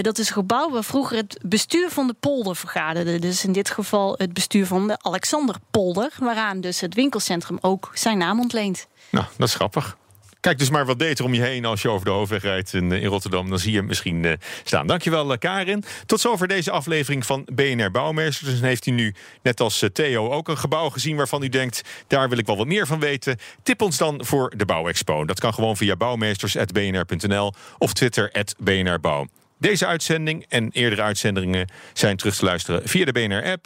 dat 0.01 0.17
is 0.17 0.27
een 0.27 0.33
gebouw 0.33 0.69
waar 0.69 0.83
vroeger 0.83 1.17
het 1.17 1.39
bestuur 1.45 1.89
van 1.89 2.07
de 2.07 2.15
polder 2.19 2.55
vergaderde. 2.55 3.19
Dus 3.19 3.43
in 3.43 3.51
dit 3.51 3.69
het 4.17 4.33
bestuur 4.33 4.65
van 4.65 4.87
de 4.87 4.97
Alexanderpolder, 5.01 6.11
waaraan 6.19 6.61
dus 6.61 6.79
het 6.79 6.93
winkelcentrum 6.93 7.57
ook 7.61 7.91
zijn 7.93 8.17
naam 8.17 8.39
ontleent. 8.39 8.87
Nou, 9.09 9.25
dat 9.37 9.47
is 9.47 9.55
grappig. 9.55 9.97
Kijk 10.39 10.59
dus 10.59 10.69
maar 10.69 10.85
wat 10.85 10.97
beter 10.97 11.25
om 11.25 11.33
je 11.33 11.41
heen 11.41 11.65
als 11.65 11.81
je 11.81 11.89
over 11.89 12.05
de 12.05 12.11
hoofdweg 12.11 12.41
rijdt 12.41 12.73
in, 12.73 12.91
in 12.91 13.07
Rotterdam. 13.07 13.49
Dan 13.49 13.59
zie 13.59 13.71
je 13.71 13.77
hem 13.77 13.87
misschien 13.87 14.23
uh, 14.23 14.33
staan. 14.63 14.87
Dankjewel, 14.87 15.31
uh, 15.31 15.37
Karin. 15.37 15.83
Tot 16.05 16.19
zover 16.19 16.47
deze 16.47 16.71
aflevering 16.71 17.25
van 17.25 17.47
BNR 17.53 17.91
Bouwmeesters. 17.91 18.49
Dus 18.49 18.59
heeft 18.59 18.85
u 18.85 18.91
nu, 18.91 19.15
net 19.41 19.59
als 19.59 19.83
Theo, 19.93 20.29
ook 20.29 20.47
een 20.47 20.57
gebouw 20.57 20.89
gezien 20.89 21.15
waarvan 21.15 21.43
u 21.43 21.49
denkt... 21.49 21.81
daar 22.07 22.29
wil 22.29 22.37
ik 22.37 22.45
wel 22.45 22.57
wat 22.57 22.67
meer 22.67 22.87
van 22.87 22.99
weten? 22.99 23.37
Tip 23.63 23.81
ons 23.81 23.97
dan 23.97 24.25
voor 24.25 24.53
de 24.57 24.65
Bouwexpo. 24.65 25.25
Dat 25.25 25.39
kan 25.39 25.53
gewoon 25.53 25.77
via 25.77 25.95
bouwmeesters.bnr.nl 25.95 27.53
of 27.77 27.93
Twitter 27.93 28.31
@bnrbouw. 28.57 29.27
Deze 29.59 29.85
uitzending 29.85 30.45
en 30.49 30.69
eerdere 30.71 31.01
uitzendingen 31.01 31.69
zijn 31.93 32.17
terug 32.17 32.35
te 32.35 32.45
luisteren 32.45 32.87
via 32.87 33.05
de 33.05 33.11
BNR-app 33.11 33.65